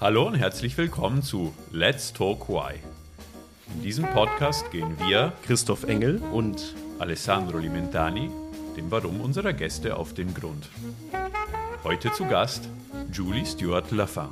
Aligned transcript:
Hallo 0.00 0.28
und 0.28 0.36
herzlich 0.36 0.78
willkommen 0.78 1.24
zu 1.24 1.52
Let's 1.72 2.12
Talk 2.12 2.48
Why. 2.48 2.74
In 3.74 3.82
diesem 3.82 4.08
Podcast 4.10 4.70
gehen 4.70 4.96
wir, 5.00 5.32
Christoph 5.44 5.82
Engel 5.82 6.18
und 6.18 6.76
Alessandro 7.00 7.58
Limentani, 7.58 8.30
dem 8.76 8.92
Warum 8.92 9.20
unserer 9.20 9.52
Gäste 9.52 9.96
auf 9.96 10.14
den 10.14 10.32
Grund. 10.34 10.68
Heute 11.82 12.12
zu 12.12 12.26
Gast 12.26 12.68
Julie 13.12 13.44
Stewart 13.44 13.90
Lafin. 13.90 14.28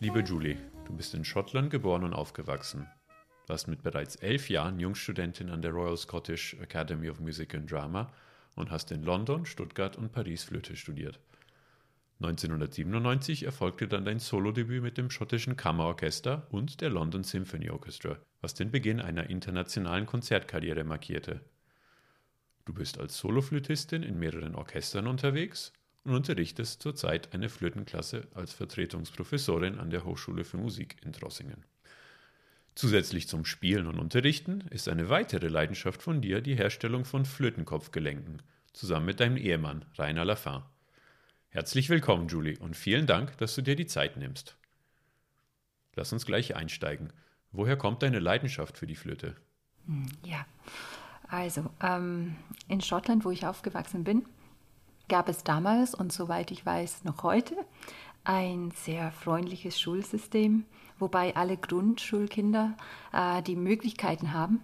Liebe 0.00 0.22
Julie, 0.22 0.56
du 0.88 0.92
bist 0.96 1.14
in 1.14 1.24
Schottland 1.24 1.70
geboren 1.70 2.02
und 2.02 2.14
aufgewachsen. 2.14 2.88
Warst 3.46 3.68
mit 3.68 3.84
bereits 3.84 4.16
elf 4.16 4.50
Jahren 4.50 4.80
Jungstudentin 4.80 5.50
an 5.50 5.62
der 5.62 5.70
Royal 5.70 5.96
Scottish 5.96 6.54
Academy 6.60 7.10
of 7.10 7.20
Music 7.20 7.54
and 7.54 7.70
Drama 7.70 8.10
und 8.56 8.72
hast 8.72 8.90
in 8.90 9.04
London, 9.04 9.46
Stuttgart 9.46 9.96
und 9.96 10.10
Paris 10.10 10.42
Flöte 10.42 10.74
studiert. 10.74 11.20
1997 12.20 13.44
erfolgte 13.44 13.88
dann 13.88 14.04
dein 14.04 14.20
Solodebüt 14.20 14.82
mit 14.82 14.96
dem 14.96 15.10
schottischen 15.10 15.56
Kammerorchester 15.56 16.46
und 16.50 16.80
der 16.80 16.90
London 16.90 17.24
Symphony 17.24 17.70
Orchestra, 17.70 18.18
was 18.40 18.54
den 18.54 18.70
Beginn 18.70 19.00
einer 19.00 19.28
internationalen 19.28 20.06
Konzertkarriere 20.06 20.84
markierte. 20.84 21.40
Du 22.64 22.72
bist 22.72 22.98
als 22.98 23.18
Soloflötistin 23.18 24.02
in 24.02 24.18
mehreren 24.18 24.54
Orchestern 24.54 25.06
unterwegs 25.06 25.72
und 26.04 26.14
unterrichtest 26.14 26.82
zurzeit 26.82 27.34
eine 27.34 27.48
Flötenklasse 27.48 28.28
als 28.34 28.54
Vertretungsprofessorin 28.54 29.78
an 29.78 29.90
der 29.90 30.04
Hochschule 30.04 30.44
für 30.44 30.56
Musik 30.56 30.96
in 31.04 31.12
Trossingen. 31.12 31.64
Zusätzlich 32.74 33.28
zum 33.28 33.44
Spielen 33.44 33.86
und 33.86 33.98
Unterrichten 33.98 34.62
ist 34.70 34.88
eine 34.88 35.08
weitere 35.08 35.48
Leidenschaft 35.48 36.02
von 36.02 36.20
dir 36.20 36.40
die 36.40 36.56
Herstellung 36.56 37.04
von 37.04 37.24
Flötenkopfgelenken, 37.24 38.42
zusammen 38.72 39.06
mit 39.06 39.20
deinem 39.20 39.36
Ehemann 39.36 39.84
Rainer 39.96 40.24
Lafin. 40.24 40.62
Herzlich 41.54 41.88
willkommen, 41.88 42.26
Julie, 42.26 42.58
und 42.58 42.76
vielen 42.76 43.06
Dank, 43.06 43.38
dass 43.38 43.54
du 43.54 43.62
dir 43.62 43.76
die 43.76 43.86
Zeit 43.86 44.16
nimmst. 44.16 44.56
Lass 45.94 46.12
uns 46.12 46.26
gleich 46.26 46.56
einsteigen. 46.56 47.12
Woher 47.52 47.76
kommt 47.76 48.02
deine 48.02 48.18
Leidenschaft 48.18 48.76
für 48.76 48.88
die 48.88 48.96
Flöte? 48.96 49.36
Hm, 49.86 50.08
ja, 50.24 50.44
also 51.28 51.70
ähm, 51.80 52.34
in 52.66 52.80
Schottland, 52.80 53.24
wo 53.24 53.30
ich 53.30 53.46
aufgewachsen 53.46 54.02
bin, 54.02 54.24
gab 55.08 55.28
es 55.28 55.44
damals 55.44 55.94
und 55.94 56.12
soweit 56.12 56.50
ich 56.50 56.66
weiß 56.66 57.04
noch 57.04 57.22
heute 57.22 57.54
ein 58.24 58.72
sehr 58.72 59.12
freundliches 59.12 59.80
Schulsystem, 59.80 60.64
wobei 60.98 61.36
alle 61.36 61.56
Grundschulkinder 61.56 62.76
äh, 63.12 63.42
die 63.42 63.54
Möglichkeiten 63.54 64.32
haben, 64.32 64.60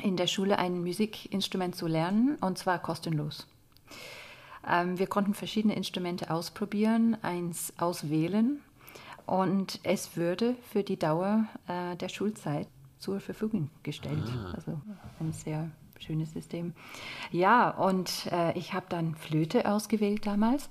in 0.00 0.16
der 0.16 0.28
Schule 0.28 0.60
ein 0.60 0.78
Musikinstrument 0.80 1.74
zu 1.74 1.88
lernen 1.88 2.36
und 2.36 2.56
zwar 2.56 2.78
kostenlos. 2.78 3.48
Ähm, 4.66 4.98
wir 4.98 5.06
konnten 5.06 5.34
verschiedene 5.34 5.74
Instrumente 5.74 6.30
ausprobieren, 6.30 7.16
eins 7.22 7.72
auswählen 7.78 8.60
und 9.26 9.80
es 9.82 10.16
würde 10.16 10.56
für 10.70 10.82
die 10.82 10.98
Dauer 10.98 11.44
äh, 11.66 11.96
der 11.96 12.08
Schulzeit 12.08 12.66
zur 12.98 13.20
Verfügung 13.20 13.70
gestellt. 13.82 14.24
Ah. 14.26 14.52
Also 14.54 14.80
ein 15.20 15.32
sehr 15.32 15.70
schönes 15.98 16.32
System. 16.32 16.74
Ja, 17.30 17.70
und 17.70 18.26
äh, 18.32 18.56
ich 18.58 18.72
habe 18.72 18.86
dann 18.88 19.14
Flöte 19.14 19.70
ausgewählt 19.70 20.26
damals 20.26 20.70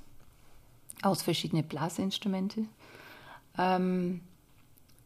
aus 1.02 1.22
verschiedenen 1.22 1.68
Blasinstrumente. 1.68 2.66
Ähm, 3.58 4.22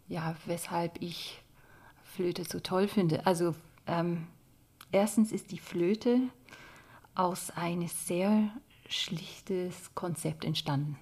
ja, 0.07 0.35
weshalb 0.45 1.01
ich 1.01 1.41
Flöte 2.03 2.43
so 2.43 2.59
toll 2.59 2.87
finde. 2.87 3.25
Also 3.25 3.55
ähm, 3.87 4.27
erstens 4.91 5.31
ist 5.31 5.51
die 5.51 5.59
Flöte 5.59 6.19
aus 7.15 7.51
einem 7.51 7.87
sehr 7.87 8.49
schlichtes 8.91 9.93
Konzept 9.95 10.45
entstanden. 10.45 10.97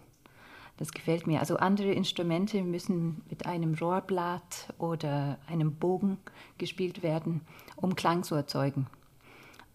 Das 0.78 0.94
gefällt 0.94 1.28
mir. 1.28 1.42
Also 1.42 1.58
andere 1.58 1.92
Instrumente 1.92 2.64
müssen 2.64 3.22
mit 3.30 3.46
einem 3.46 3.74
Rohrblatt 3.74 4.74
oder 4.78 5.38
einem 5.48 5.76
Bogen 5.76 6.18
gespielt 6.58 7.04
werden, 7.04 7.42
um 7.76 7.96
Klang 7.96 8.24
zu 8.24 8.36
erzeugen. 8.36 8.88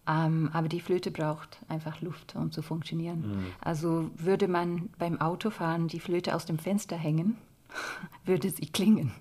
Ähm, 0.07 0.49
aber 0.53 0.67
die 0.67 0.81
Flöte 0.81 1.11
braucht 1.11 1.59
einfach 1.67 2.01
Luft, 2.01 2.35
um 2.35 2.51
zu 2.51 2.61
funktionieren. 2.61 3.19
Mhm. 3.19 3.45
Also 3.61 4.09
würde 4.15 4.47
man 4.47 4.89
beim 4.97 5.21
Autofahren 5.21 5.87
die 5.87 5.99
Flöte 5.99 6.35
aus 6.35 6.45
dem 6.45 6.57
Fenster 6.57 6.95
hängen, 6.95 7.37
würde 8.25 8.49
sie 8.49 8.65
klingen. 8.65 9.11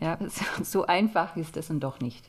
Ja, 0.00 0.18
so 0.62 0.86
einfach 0.86 1.36
ist 1.36 1.56
das 1.56 1.68
dann 1.68 1.80
doch 1.80 2.00
nicht. 2.00 2.28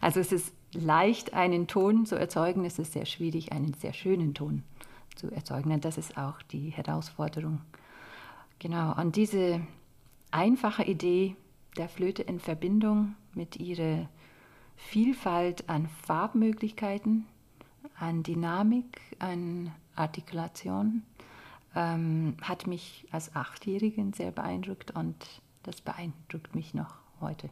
Also 0.00 0.18
es 0.20 0.32
ist 0.32 0.52
leicht, 0.72 1.34
einen 1.34 1.66
Ton 1.66 2.04
zu 2.04 2.16
erzeugen, 2.16 2.64
es 2.64 2.78
ist 2.78 2.92
sehr 2.92 3.06
schwierig, 3.06 3.52
einen 3.52 3.74
sehr 3.74 3.92
schönen 3.92 4.34
Ton 4.34 4.64
zu 4.75 4.75
erzeugen. 5.22 5.80
das 5.80 5.98
ist 5.98 6.16
auch 6.16 6.42
die 6.42 6.70
Herausforderung. 6.70 7.60
Genau, 8.58 8.94
und 8.98 9.16
diese 9.16 9.60
einfache 10.30 10.84
Idee 10.84 11.36
der 11.76 11.88
Flöte 11.88 12.22
in 12.22 12.40
Verbindung 12.40 13.14
mit 13.34 13.56
ihrer 13.56 14.08
Vielfalt 14.76 15.68
an 15.68 15.88
Farbmöglichkeiten, 16.06 17.26
an 17.98 18.22
Dynamik, 18.22 19.00
an 19.18 19.72
Artikulation, 19.94 21.02
ähm, 21.74 22.36
hat 22.42 22.66
mich 22.66 23.06
als 23.10 23.34
Achtjährigen 23.34 24.12
sehr 24.12 24.30
beeindruckt 24.30 24.92
und 24.92 25.16
das 25.62 25.80
beeindruckt 25.80 26.54
mich 26.54 26.74
noch 26.74 26.94
heute. 27.20 27.50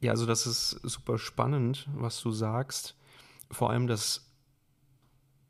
Ja, 0.00 0.12
also 0.12 0.26
das 0.26 0.46
ist 0.46 0.80
super 0.82 1.18
spannend, 1.18 1.88
was 1.94 2.20
du 2.20 2.30
sagst. 2.30 2.96
Vor 3.50 3.70
allem, 3.70 3.86
dass 3.86 4.30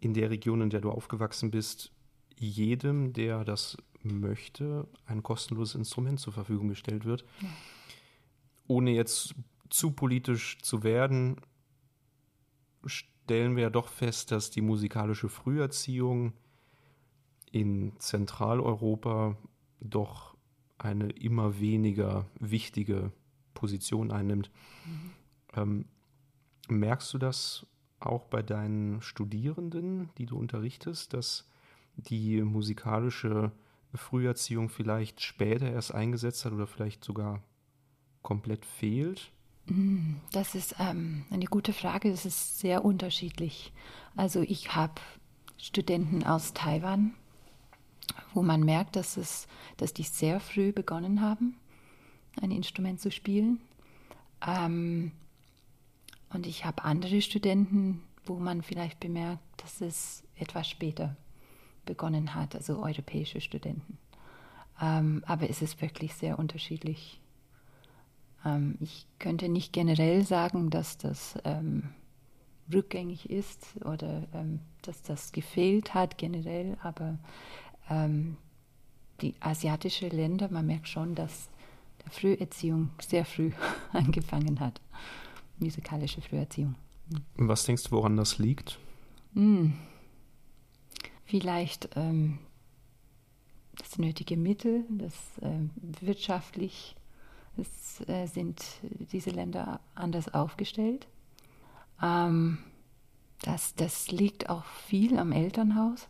in 0.04 0.12
der 0.12 0.28
Region, 0.28 0.60
in 0.60 0.70
der 0.70 0.82
du 0.82 0.90
aufgewachsen 0.90 1.50
bist, 1.50 1.90
jedem, 2.36 3.14
der 3.14 3.44
das 3.44 3.78
möchte, 4.02 4.86
ein 5.06 5.22
kostenloses 5.22 5.74
Instrument 5.74 6.20
zur 6.20 6.34
Verfügung 6.34 6.68
gestellt 6.68 7.06
wird. 7.06 7.24
Ja. 7.40 7.48
Ohne 8.66 8.90
jetzt 8.90 9.34
zu 9.70 9.92
politisch 9.92 10.58
zu 10.60 10.82
werden, 10.82 11.40
stellen 12.84 13.56
wir 13.56 13.64
ja 13.64 13.70
doch 13.70 13.88
fest, 13.88 14.30
dass 14.30 14.50
die 14.50 14.60
musikalische 14.60 15.30
Früherziehung 15.30 16.34
in 17.50 17.98
Zentraleuropa 17.98 19.38
doch 19.80 20.36
eine 20.76 21.08
immer 21.10 21.60
weniger 21.60 22.26
wichtige 22.38 23.10
Position 23.54 24.10
einnimmt. 24.10 24.50
Mhm. 24.84 25.10
Ähm, 25.54 25.84
merkst 26.68 27.14
du 27.14 27.18
das 27.18 27.66
auch 28.06 28.24
bei 28.26 28.42
deinen 28.42 29.00
Studierenden, 29.02 30.10
die 30.18 30.26
du 30.26 30.36
unterrichtest, 30.36 31.12
dass 31.12 31.48
die 31.96 32.42
musikalische 32.42 33.52
Früherziehung 33.94 34.68
vielleicht 34.68 35.20
später 35.20 35.70
erst 35.70 35.94
eingesetzt 35.94 36.44
hat 36.44 36.52
oder 36.52 36.66
vielleicht 36.66 37.04
sogar 37.04 37.42
komplett 38.22 38.64
fehlt? 38.64 39.30
Mm, 39.66 40.14
das 40.32 40.54
ist 40.54 40.74
ähm, 40.78 41.24
eine 41.30 41.46
gute 41.46 41.72
Frage. 41.72 42.10
Das 42.10 42.26
ist 42.26 42.58
sehr 42.58 42.84
unterschiedlich. 42.84 43.72
Also 44.16 44.40
ich 44.40 44.74
habe 44.74 45.00
Studenten 45.58 46.24
aus 46.24 46.52
Taiwan, 46.52 47.14
wo 48.32 48.42
man 48.42 48.60
merkt, 48.60 48.96
dass, 48.96 49.16
es, 49.16 49.46
dass 49.76 49.94
die 49.94 50.02
sehr 50.02 50.40
früh 50.40 50.72
begonnen 50.72 51.20
haben, 51.20 51.56
ein 52.40 52.50
Instrument 52.50 53.00
zu 53.00 53.10
spielen. 53.10 53.60
Ähm, 54.46 55.12
und 56.34 56.46
ich 56.46 56.64
habe 56.64 56.84
andere 56.84 57.22
Studenten, 57.22 58.02
wo 58.24 58.34
man 58.34 58.62
vielleicht 58.62 59.00
bemerkt, 59.00 59.42
dass 59.58 59.80
es 59.80 60.24
etwas 60.36 60.68
später 60.68 61.16
begonnen 61.86 62.34
hat, 62.34 62.54
also 62.54 62.82
europäische 62.82 63.40
Studenten. 63.40 63.98
Ähm, 64.80 65.22
aber 65.26 65.48
es 65.48 65.62
ist 65.62 65.80
wirklich 65.80 66.14
sehr 66.14 66.38
unterschiedlich. 66.38 67.20
Ähm, 68.44 68.76
ich 68.80 69.06
könnte 69.18 69.48
nicht 69.48 69.72
generell 69.72 70.24
sagen, 70.24 70.70
dass 70.70 70.98
das 70.98 71.38
ähm, 71.44 71.90
rückgängig 72.72 73.30
ist 73.30 73.66
oder 73.84 74.26
ähm, 74.34 74.60
dass 74.82 75.02
das 75.02 75.30
gefehlt 75.30 75.94
hat 75.94 76.18
generell, 76.18 76.76
aber 76.82 77.18
ähm, 77.88 78.36
die 79.20 79.34
asiatischen 79.40 80.10
Länder, 80.10 80.48
man 80.50 80.66
merkt 80.66 80.88
schon, 80.88 81.14
dass 81.14 81.48
die 82.04 82.10
Früherziehung 82.10 82.90
sehr 83.00 83.24
früh 83.24 83.52
angefangen 83.92 84.58
hat 84.58 84.80
musikalische 85.58 86.20
Früherziehung. 86.20 86.74
Hm. 87.36 87.48
Was 87.48 87.64
denkst 87.64 87.84
du, 87.84 87.90
woran 87.92 88.16
das 88.16 88.38
liegt? 88.38 88.78
Hm. 89.34 89.74
Vielleicht 91.24 91.90
ähm, 91.96 92.38
das 93.76 93.98
nötige 93.98 94.36
Mittel, 94.36 94.84
das 94.90 95.14
äh, 95.40 95.58
wirtschaftlich 96.00 96.96
es, 97.56 98.06
äh, 98.08 98.26
sind 98.26 98.62
diese 99.12 99.30
Länder 99.30 99.80
anders 99.94 100.32
aufgestellt. 100.32 101.06
Ähm, 102.02 102.58
das, 103.42 103.74
das 103.74 104.10
liegt 104.10 104.48
auch 104.48 104.64
viel 104.64 105.18
am 105.18 105.32
Elternhaus. 105.32 106.08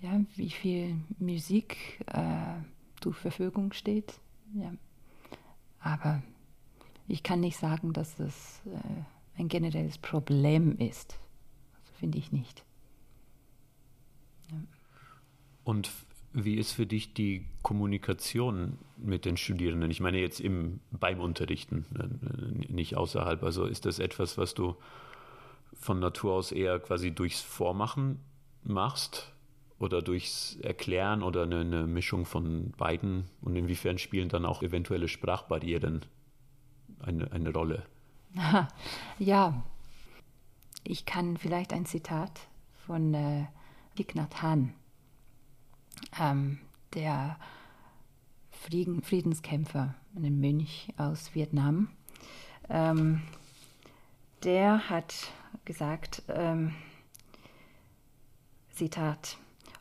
Ja, 0.00 0.20
wie 0.34 0.50
viel 0.50 0.96
Musik 1.18 2.04
äh, 2.06 2.60
zur 3.00 3.14
Verfügung 3.14 3.72
steht. 3.72 4.14
Ja. 4.54 4.72
Aber 5.80 6.22
ich 7.08 7.22
kann 7.22 7.40
nicht 7.40 7.56
sagen, 7.56 7.92
dass 7.92 8.18
es 8.18 8.62
äh, 8.66 9.40
ein 9.40 9.48
generelles 9.48 9.98
Problem 9.98 10.76
ist. 10.78 11.18
Das 11.86 11.98
finde 11.98 12.18
ich 12.18 12.32
nicht. 12.32 12.64
Ja. 14.50 14.58
Und 15.64 15.90
Wie 16.34 16.54
ist 16.54 16.72
für 16.72 16.86
dich 16.86 17.12
die 17.12 17.44
Kommunikation 17.62 18.78
mit 18.96 19.26
den 19.26 19.36
Studierenden? 19.36 19.90
Ich 19.90 20.00
meine 20.00 20.18
jetzt 20.18 20.40
im, 20.40 20.80
beim 20.90 21.20
Unterrichten, 21.20 21.84
äh, 21.98 22.72
nicht 22.72 22.96
außerhalb. 22.96 23.42
Also 23.42 23.66
ist 23.66 23.84
das 23.84 23.98
etwas, 23.98 24.38
was 24.38 24.54
du 24.54 24.76
von 25.74 25.98
Natur 25.98 26.32
aus 26.32 26.50
eher 26.50 26.78
quasi 26.78 27.10
durchs 27.10 27.42
Vormachen 27.42 28.18
machst 28.64 29.30
oder 29.78 30.00
durchs 30.00 30.56
Erklären 30.62 31.22
oder 31.22 31.42
eine, 31.42 31.60
eine 31.60 31.86
Mischung 31.86 32.24
von 32.24 32.70
beiden? 32.78 33.24
Und 33.42 33.54
inwiefern 33.54 33.98
spielen 33.98 34.30
dann 34.30 34.46
auch 34.46 34.62
eventuelle 34.62 35.08
Sprachbarrieren 35.08 36.06
eine, 37.04 37.30
eine 37.32 37.52
Rolle? 37.52 37.86
Ja, 39.18 39.62
ich 40.84 41.04
kann 41.04 41.36
vielleicht 41.36 41.72
ein 41.72 41.86
Zitat 41.86 42.40
von 42.86 43.14
äh, 43.14 43.46
Nhat 44.14 44.42
Hanh, 44.42 44.74
ähm, 46.18 46.58
der 46.94 47.38
Frieden, 48.50 49.02
Friedenskämpfer, 49.02 49.94
ein 50.16 50.40
Mönch 50.40 50.88
aus 50.96 51.34
Vietnam, 51.34 51.88
ähm, 52.68 53.22
der 54.44 54.88
hat 54.88 55.14
gesagt, 55.64 56.22
ähm, 56.28 56.74
Zitat, 58.70 59.36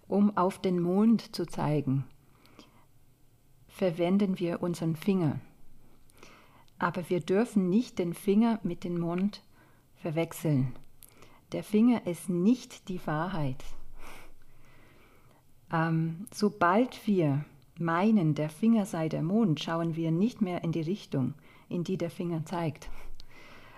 um 0.08 0.36
auf 0.38 0.60
den 0.60 0.80
Mond 0.80 1.36
zu 1.36 1.46
zeigen, 1.46 2.04
verwenden 3.68 4.38
wir 4.38 4.62
unseren 4.62 4.96
Finger. 4.96 5.40
Aber 6.82 7.08
wir 7.12 7.20
dürfen 7.20 7.70
nicht 7.70 8.00
den 8.00 8.16
Finger 8.16 8.60
mit 8.64 8.84
dem 8.84 9.00
Mond 9.00 9.44
verwechseln. 9.98 10.74
Der 11.52 11.64
Finger 11.64 12.08
ist 12.08 12.28
nicht 12.28 12.90
die 12.90 13.00
Wahrheit. 13.06 13.64
Ähm, 15.72 16.26
sobald 16.34 17.06
wir 17.06 17.46
meinen, 17.78 18.34
der 18.34 18.50
Finger 18.50 18.88
sei 18.88 19.10
der 19.10 19.22
Mond, 19.22 19.60
schauen 19.60 19.96
wir 19.96 20.10
nicht 20.10 20.42
mehr 20.42 20.64
in 20.64 20.72
die 20.72 20.82
Richtung, 20.82 21.36
in 21.70 21.84
die 21.84 22.00
der 22.00 22.10
Finger 22.10 22.46
zeigt. 22.46 22.90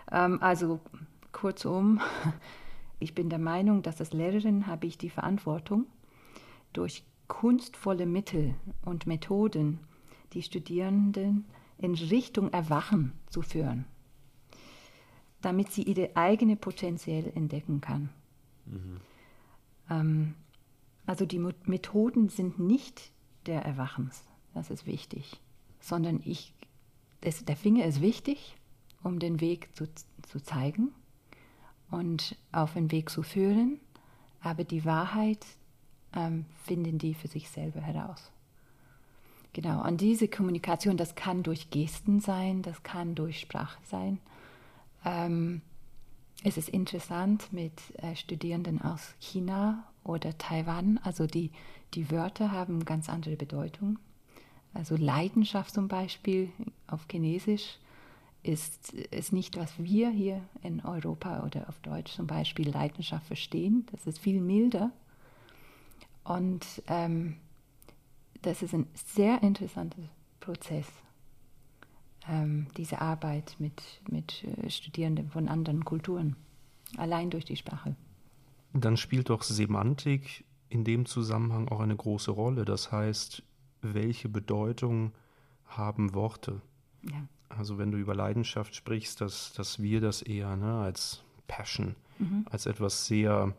Ähm, 0.10 0.42
also 0.42 0.80
kurzum, 1.34 2.00
ich 3.00 3.14
bin 3.14 3.30
der 3.30 3.38
Meinung, 3.38 3.82
dass 3.82 4.00
als 4.00 4.14
Lehrerin 4.14 4.66
habe 4.66 4.88
ich 4.88 4.98
die 4.98 5.10
Verantwortung, 5.10 5.88
durch 6.72 7.04
kunstvolle 7.28 8.06
Mittel 8.06 8.56
und 8.86 9.08
Methoden 9.08 9.82
die 10.32 10.42
Studierenden 10.42 11.44
in 11.84 11.96
Richtung 11.96 12.52
Erwachen 12.54 13.12
zu 13.30 13.42
führen, 13.42 13.84
damit 15.42 15.72
sie 15.72 15.84
ihre 15.84 16.16
eigene 16.16 16.56
Potenzial 16.56 17.30
entdecken 17.36 17.82
kann. 17.82 18.10
Mhm. 18.66 19.02
Ähm, 19.90 20.34
also 21.06 21.26
die 21.26 21.40
Methoden 21.66 22.30
sind 22.30 22.58
nicht 22.58 23.12
der 23.46 23.64
Erwachens, 23.64 24.24
das 24.54 24.70
ist 24.70 24.86
wichtig, 24.88 25.42
sondern 25.82 26.22
ich, 26.24 26.54
das, 27.20 27.44
der 27.44 27.58
Finger 27.58 27.86
ist 27.86 28.00
wichtig, 28.00 28.56
um 29.04 29.20
den 29.20 29.42
Weg 29.42 29.76
zu, 29.76 29.90
zu 30.22 30.40
zeigen 30.40 30.94
und 31.92 32.38
auf 32.54 32.76
den 32.76 32.92
Weg 32.92 33.10
zu 33.10 33.24
führen, 33.24 33.82
aber 34.40 34.64
die 34.64 34.86
Wahrheit 34.86 35.46
ähm, 36.16 36.46
finden 36.64 36.98
die 36.98 37.14
für 37.14 37.28
sich 37.28 37.50
selber 37.50 37.82
heraus. 37.82 38.33
Genau, 39.54 39.86
und 39.88 40.02
diese 40.02 40.28
Kommunikation, 40.28 40.98
das 40.98 41.14
kann 41.14 41.44
durch 41.44 41.70
Gesten 41.70 42.20
sein, 42.20 42.64
das 42.64 42.82
kann 42.82 43.14
durch 43.14 43.40
Sprache 43.40 43.78
sein. 43.86 44.20
Ähm, 45.06 45.62
es 46.44 46.58
ist 46.58 46.70
interessant 46.70 47.54
mit 47.54 47.74
äh, 47.98 48.16
Studierenden 48.16 48.82
aus 48.82 49.14
China 49.20 49.84
oder 50.04 50.38
Taiwan, 50.38 51.00
also 51.04 51.28
die, 51.28 51.52
die 51.94 52.10
Wörter 52.10 52.52
haben 52.52 52.84
ganz 52.84 53.10
andere 53.10 53.36
Bedeutung. 53.36 54.00
Also 54.74 54.96
Leidenschaft 54.96 55.74
zum 55.74 55.88
Beispiel 55.88 56.50
auf 56.88 57.06
Chinesisch 57.10 57.78
ist, 58.42 58.92
ist 58.94 59.34
nicht, 59.34 59.56
was 59.56 59.72
wir 59.78 60.10
hier 60.10 60.42
in 60.64 60.84
Europa 60.84 61.44
oder 61.46 61.70
auf 61.70 61.80
Deutsch 61.80 62.14
zum 62.14 62.26
Beispiel 62.26 62.70
Leidenschaft 62.70 63.28
verstehen. 63.28 63.86
Das 63.92 64.08
ist 64.08 64.18
viel 64.18 64.42
milder 64.42 64.92
und 66.24 66.66
ähm, 66.88 67.38
das 68.44 68.62
ist 68.62 68.74
ein 68.74 68.88
sehr 68.94 69.42
interessanter 69.42 70.04
Prozess, 70.40 70.86
ähm, 72.30 72.68
diese 72.78 73.02
Arbeit 73.02 73.56
mit, 73.60 73.82
mit 74.10 74.44
äh, 74.44 74.70
Studierenden 74.70 75.30
von 75.30 75.48
anderen 75.48 75.84
Kulturen, 75.84 76.36
allein 76.98 77.30
durch 77.30 77.46
die 77.46 77.56
Sprache. 77.56 77.96
Dann 78.74 78.98
spielt 78.98 79.30
doch 79.30 79.44
Semantik 79.44 80.46
in 80.70 80.84
dem 80.84 81.06
Zusammenhang 81.06 81.68
auch 81.70 81.80
eine 81.80 81.96
große 81.96 82.32
Rolle. 82.32 82.66
Das 82.66 82.92
heißt, 82.92 83.44
welche 83.82 84.30
Bedeutung 84.30 85.12
haben 85.66 86.14
Worte? 86.14 86.62
Ja. 87.04 87.28
Also 87.50 87.78
wenn 87.78 87.92
du 87.92 87.98
über 87.98 88.16
Leidenschaft 88.16 88.76
sprichst, 88.76 89.22
dass, 89.22 89.54
dass 89.54 89.82
wir 89.82 90.02
das 90.02 90.22
eher 90.22 90.56
ne, 90.56 90.80
als 90.80 91.24
Passion, 91.48 91.96
mhm. 92.18 92.46
als 92.50 92.66
etwas 92.66 93.06
sehr 93.06 93.54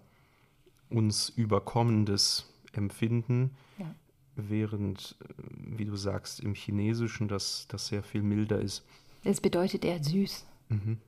uns 0.90 1.28
Überkommendes 1.28 2.52
empfinden, 2.72 3.52
ja. 3.78 3.94
Während, 4.36 5.16
äh, 5.20 5.78
wie 5.78 5.84
du 5.84 5.96
sagst, 5.96 6.40
im 6.40 6.54
Chinesischen 6.54 7.28
das, 7.28 7.66
das 7.68 7.86
sehr 7.88 8.02
viel 8.02 8.22
milder 8.22 8.60
ist. 8.60 8.84
Es 9.22 9.40
bedeutet 9.40 9.84
eher 9.84 10.02
süß. 10.02 10.46
Mhm. 10.68 10.98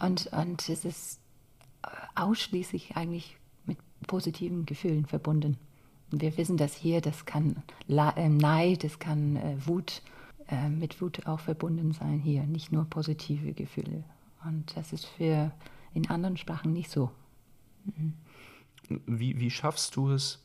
Und, 0.00 0.26
und 0.28 0.68
es 0.68 0.84
ist 0.84 1.20
äh, 1.82 1.88
ausschließlich 2.14 2.96
eigentlich 2.96 3.36
mit 3.66 3.78
positiven 4.06 4.66
Gefühlen 4.66 5.06
verbunden. 5.06 5.58
Wir 6.10 6.36
wissen 6.38 6.56
das 6.56 6.74
hier, 6.74 7.00
das 7.00 7.26
kann 7.26 7.62
äh, 7.88 8.28
Neid, 8.28 8.84
das 8.84 8.98
kann 8.98 9.36
äh, 9.36 9.56
Wut, 9.66 10.02
mit 10.70 11.02
Wut 11.02 11.26
auch 11.26 11.40
verbunden 11.40 11.92
sein 11.92 12.20
hier, 12.20 12.44
nicht 12.44 12.72
nur 12.72 12.86
positive 12.86 13.52
Gefühle. 13.52 14.02
Und 14.46 14.74
das 14.78 14.94
ist 14.94 15.04
für 15.04 15.52
in 15.92 16.08
anderen 16.08 16.38
Sprachen 16.38 16.72
nicht 16.72 16.90
so. 16.90 17.10
Mhm. 17.84 18.14
Wie, 19.06 19.38
wie 19.38 19.50
schaffst 19.50 19.94
du 19.96 20.10
es, 20.10 20.42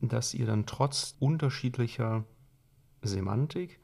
dass 0.00 0.34
ihr 0.34 0.46
dann 0.46 0.66
trotz 0.66 1.16
unterschiedlicher 1.18 2.24
Semantik 3.02 3.78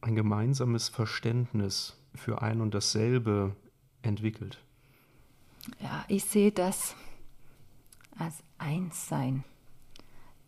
ein 0.00 0.14
gemeinsames 0.14 0.88
Verständnis 0.88 1.96
für 2.14 2.42
ein 2.42 2.60
und 2.60 2.74
dasselbe 2.74 3.54
entwickelt. 4.02 4.62
Ja, 5.80 6.04
ich 6.08 6.24
sehe 6.24 6.52
das 6.52 6.94
als 8.18 8.42
Einssein. 8.58 9.44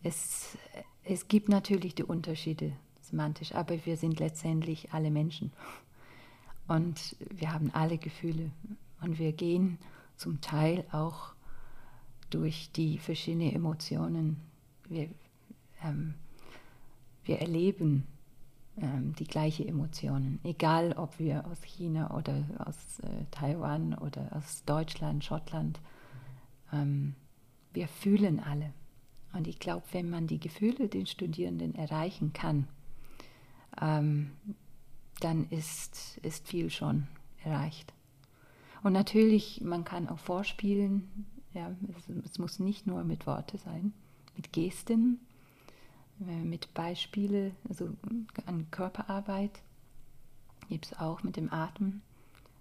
Es, 0.01 0.57
es 1.03 1.27
gibt 1.27 1.49
natürlich 1.49 1.95
die 1.95 2.03
Unterschiede 2.03 2.73
semantisch, 3.01 3.53
aber 3.53 3.85
wir 3.85 3.97
sind 3.97 4.19
letztendlich 4.19 4.93
alle 4.93 5.11
Menschen. 5.11 5.51
Und 6.67 7.15
wir 7.29 7.51
haben 7.51 7.71
alle 7.73 7.97
Gefühle. 7.97 8.51
Und 9.01 9.19
wir 9.19 9.33
gehen 9.33 9.77
zum 10.15 10.39
Teil 10.41 10.85
auch 10.91 11.33
durch 12.29 12.71
die 12.71 12.99
verschiedenen 12.99 13.53
Emotionen. 13.53 14.37
Wir, 14.89 15.09
ähm, 15.83 16.15
wir 17.23 17.39
erleben 17.39 18.07
ähm, 18.77 19.13
die 19.17 19.25
gleichen 19.25 19.67
Emotionen, 19.67 20.39
egal 20.43 20.93
ob 20.93 21.19
wir 21.19 21.45
aus 21.45 21.61
China 21.63 22.15
oder 22.15 22.43
aus 22.65 22.99
äh, 22.99 23.25
Taiwan 23.31 23.93
oder 23.93 24.29
aus 24.35 24.63
Deutschland, 24.65 25.23
Schottland. 25.23 25.79
Ähm, 26.73 27.15
wir 27.73 27.87
fühlen 27.87 28.39
alle. 28.39 28.73
Und 29.33 29.47
ich 29.47 29.59
glaube, 29.59 29.83
wenn 29.91 30.09
man 30.09 30.27
die 30.27 30.39
Gefühle 30.39 30.87
den 30.87 31.05
Studierenden 31.05 31.75
erreichen 31.75 32.33
kann, 32.33 32.67
ähm, 33.79 34.31
dann 35.19 35.47
ist, 35.49 36.17
ist 36.23 36.47
viel 36.47 36.69
schon 36.69 37.07
erreicht. 37.43 37.93
Und 38.81 38.93
natürlich, 38.93 39.61
man 39.61 39.83
kann 39.83 40.09
auch 40.09 40.19
vorspielen, 40.19 41.27
ja, 41.53 41.75
es, 41.95 42.09
es 42.25 42.39
muss 42.39 42.59
nicht 42.59 42.87
nur 42.87 43.03
mit 43.03 43.27
Worte 43.27 43.57
sein, 43.57 43.93
mit 44.39 44.53
Gesten, 44.53 45.19
äh, 46.21 46.45
mit 46.45 46.73
Beispiele, 46.73 47.51
also 47.67 47.89
an 48.45 48.71
Körperarbeit 48.71 49.61
gibt 50.69 50.85
es 50.85 50.97
auch 50.97 51.23
mit 51.23 51.35
dem 51.35 51.51
Atem, 51.51 52.01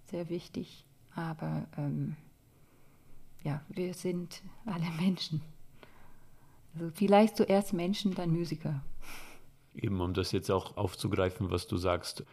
sehr 0.06 0.28
wichtig. 0.28 0.84
Aber 1.14 1.68
ähm, 1.76 2.16
ja, 3.44 3.62
wir 3.68 3.94
sind 3.94 4.42
alle 4.66 4.90
Menschen. 5.00 5.40
Also 6.74 6.90
vielleicht 6.94 7.36
zuerst 7.36 7.72
Menschen, 7.72 8.12
dann 8.12 8.30
Musiker. 8.30 8.82
Eben, 9.74 10.00
um 10.00 10.14
das 10.14 10.32
jetzt 10.32 10.50
auch 10.50 10.76
aufzugreifen, 10.76 11.52
was 11.52 11.68
du 11.68 11.76
sagst, 11.76 12.24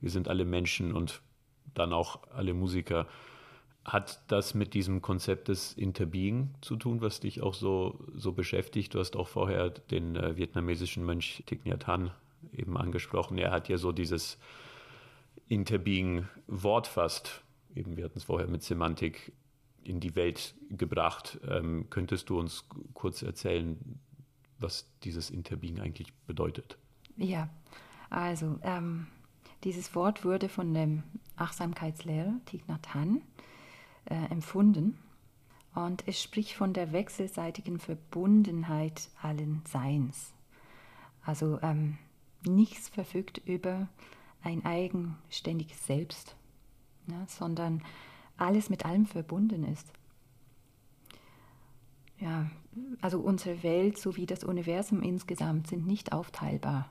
wir 0.00 0.10
sind 0.10 0.28
alle 0.28 0.44
Menschen 0.44 0.92
und 0.92 1.22
dann 1.74 1.92
auch 1.92 2.20
alle 2.30 2.54
Musiker. 2.54 3.08
Hat 3.84 4.22
das 4.28 4.54
mit 4.54 4.74
diesem 4.74 5.02
Konzept 5.02 5.48
des 5.48 5.72
Interbeing 5.72 6.54
zu 6.60 6.76
tun, 6.76 7.00
was 7.00 7.18
dich 7.20 7.42
auch 7.42 7.54
so, 7.54 7.98
so 8.14 8.32
beschäftigt? 8.32 8.94
Du 8.94 9.00
hast 9.00 9.16
auch 9.16 9.26
vorher 9.26 9.70
den 9.70 10.14
äh, 10.14 10.36
vietnamesischen 10.36 11.04
Mönch 11.04 11.42
Thich 11.46 11.64
Nhat 11.64 11.86
Hanh 11.88 12.10
eben 12.52 12.76
angesprochen. 12.76 13.38
Er 13.38 13.50
hat 13.50 13.68
ja 13.68 13.78
so 13.78 13.90
dieses 13.90 14.38
Interbeing-Wort 15.48 16.86
fast, 16.86 17.42
eben 17.74 17.96
wir 17.96 18.04
hatten 18.04 18.18
es 18.18 18.24
vorher 18.24 18.48
mit 18.48 18.62
Semantik, 18.62 19.32
in 19.84 20.00
die 20.00 20.14
Welt 20.14 20.54
gebracht. 20.70 21.40
Ähm, 21.48 21.86
könntest 21.90 22.30
du 22.30 22.38
uns 22.38 22.64
kurz 22.94 23.22
erzählen, 23.22 23.98
was 24.58 24.88
dieses 25.02 25.30
Interbeing 25.30 25.80
eigentlich 25.80 26.12
bedeutet. 26.26 26.78
Ja, 27.16 27.48
also 28.10 28.58
ähm, 28.62 29.08
dieses 29.64 29.94
Wort 29.94 30.24
wurde 30.24 30.48
von 30.48 30.72
dem 30.72 31.02
Achtsamkeitslehrer 31.36 32.34
Thich 32.46 32.66
Nhat 32.68 32.94
Hanh 32.94 33.22
äh, 34.06 34.14
empfunden 34.30 34.98
und 35.74 36.06
es 36.06 36.22
spricht 36.22 36.52
von 36.52 36.72
der 36.72 36.92
wechselseitigen 36.92 37.78
Verbundenheit 37.78 39.08
allen 39.20 39.62
Seins. 39.66 40.32
Also 41.24 41.58
ähm, 41.62 41.98
nichts 42.44 42.88
verfügt 42.88 43.38
über 43.46 43.88
ein 44.42 44.64
eigenständiges 44.64 45.86
Selbst, 45.86 46.36
ja, 47.06 47.24
sondern 47.26 47.82
alles 48.36 48.70
mit 48.70 48.84
allem 48.84 49.06
verbunden 49.06 49.64
ist. 49.64 49.92
Ja, 52.18 52.50
also 53.00 53.20
unsere 53.20 53.62
Welt 53.62 53.98
sowie 53.98 54.26
das 54.26 54.44
Universum 54.44 55.02
insgesamt 55.02 55.68
sind 55.68 55.86
nicht 55.86 56.12
aufteilbar. 56.12 56.90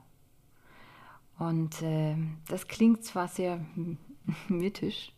Und 1.38 1.82
äh, 1.82 2.15
das 2.48 2.68
klingt 2.68 3.03
zwar 3.03 3.27
sehr 3.27 3.65
mythisch, 4.48 5.13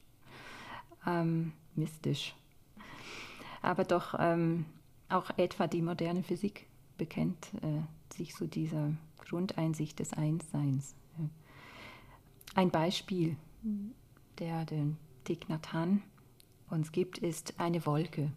ähm, 1.05 1.53
mystisch, 1.77 2.35
aber 3.61 3.83
doch 3.83 4.15
ähm, 4.19 4.65
auch 5.09 5.29
etwa 5.37 5.67
die 5.67 5.81
moderne 5.81 6.23
Physik 6.23 6.67
bekennt 6.97 7.53
äh, 7.61 8.13
sich 8.15 8.33
zu 8.33 8.47
dieser 8.47 8.91
Grundeinsicht 9.17 9.99
des 9.99 10.13
Einsseins. 10.13 10.95
Ein 12.55 12.69
Beispiel, 12.69 13.35
der 14.37 14.65
den 14.65 14.97
Thich 15.23 15.47
Nhat 15.47 15.69
uns 16.69 16.91
gibt, 16.91 17.17
ist 17.17 17.59
eine 17.59 17.85
Wolke. 17.85 18.31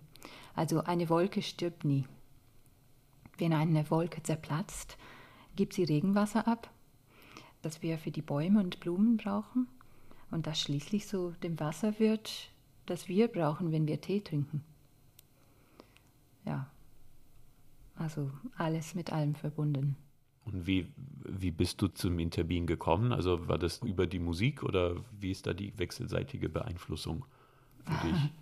Also 0.55 0.83
eine 0.85 1.09
Wolke 1.11 1.43
stirbt 1.43 1.85
nie. 1.85 2.07
Wenn 3.37 3.53
eine 3.53 3.91
Wolke 3.91 4.23
zerplatzt, 4.23 4.97
gibt 5.55 5.75
sie 5.75 5.85
Regenwasser 5.85 6.49
ab, 6.49 6.71
das 7.61 7.83
wir 7.83 7.99
für 7.99 8.11
die 8.11 8.23
Bäume 8.23 8.61
und 8.61 8.81
Blumen 8.81 9.19
brauchen 9.19 9.69
und 10.31 10.47
das 10.47 10.61
schließlich 10.61 11.07
so 11.07 11.33
dem 11.43 11.61
Wasser 11.61 11.99
wird, 11.99 12.51
das 12.87 13.09
wir 13.09 13.29
brauchen, 13.29 13.73
wenn 13.73 13.87
wir 13.87 14.01
Tee 14.01 14.21
trinken. 14.21 14.63
Ja, 16.45 16.71
also 17.97 18.31
alles 18.57 18.95
mit 18.95 19.13
allem 19.13 19.35
verbunden. 19.35 19.97
Und 20.45 20.67
wie, 20.67 20.87
wie 21.25 21.51
bist 21.51 21.83
du 21.83 21.89
zum 21.89 22.19
Interbeing 22.21 22.67
gekommen? 22.67 23.13
Also 23.13 23.49
war 23.49 23.59
das 23.59 23.79
über 23.79 24.07
die 24.07 24.21
Musik 24.21 24.63
oder 24.63 24.97
wie 25.19 25.33
ist 25.33 25.47
da 25.47 25.55
die 25.55 25.77
wechselseitige 25.77 26.49
Beeinflussung 26.49 27.25
für 27.85 28.07
dich? 28.07 28.33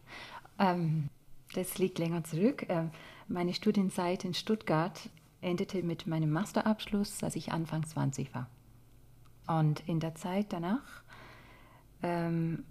ähm, 0.59 1.09
das 1.55 1.79
liegt 1.79 1.99
länger 1.99 2.23
zurück. 2.25 2.67
Ähm, 2.69 2.91
meine 3.27 3.55
Studienzeit 3.55 4.25
in 4.25 4.35
Stuttgart 4.35 5.09
endete 5.41 5.83
mit 5.83 6.07
meinem 6.07 6.31
Masterabschluss, 6.31 7.23
als 7.23 7.37
ich 7.37 7.53
Anfang 7.53 7.87
20 7.87 8.35
war. 8.35 8.51
Und 9.47 9.87
in 9.89 10.01
der 10.01 10.15
Zeit 10.15 10.53
danach, 10.53 11.03
ähm, 12.03 12.65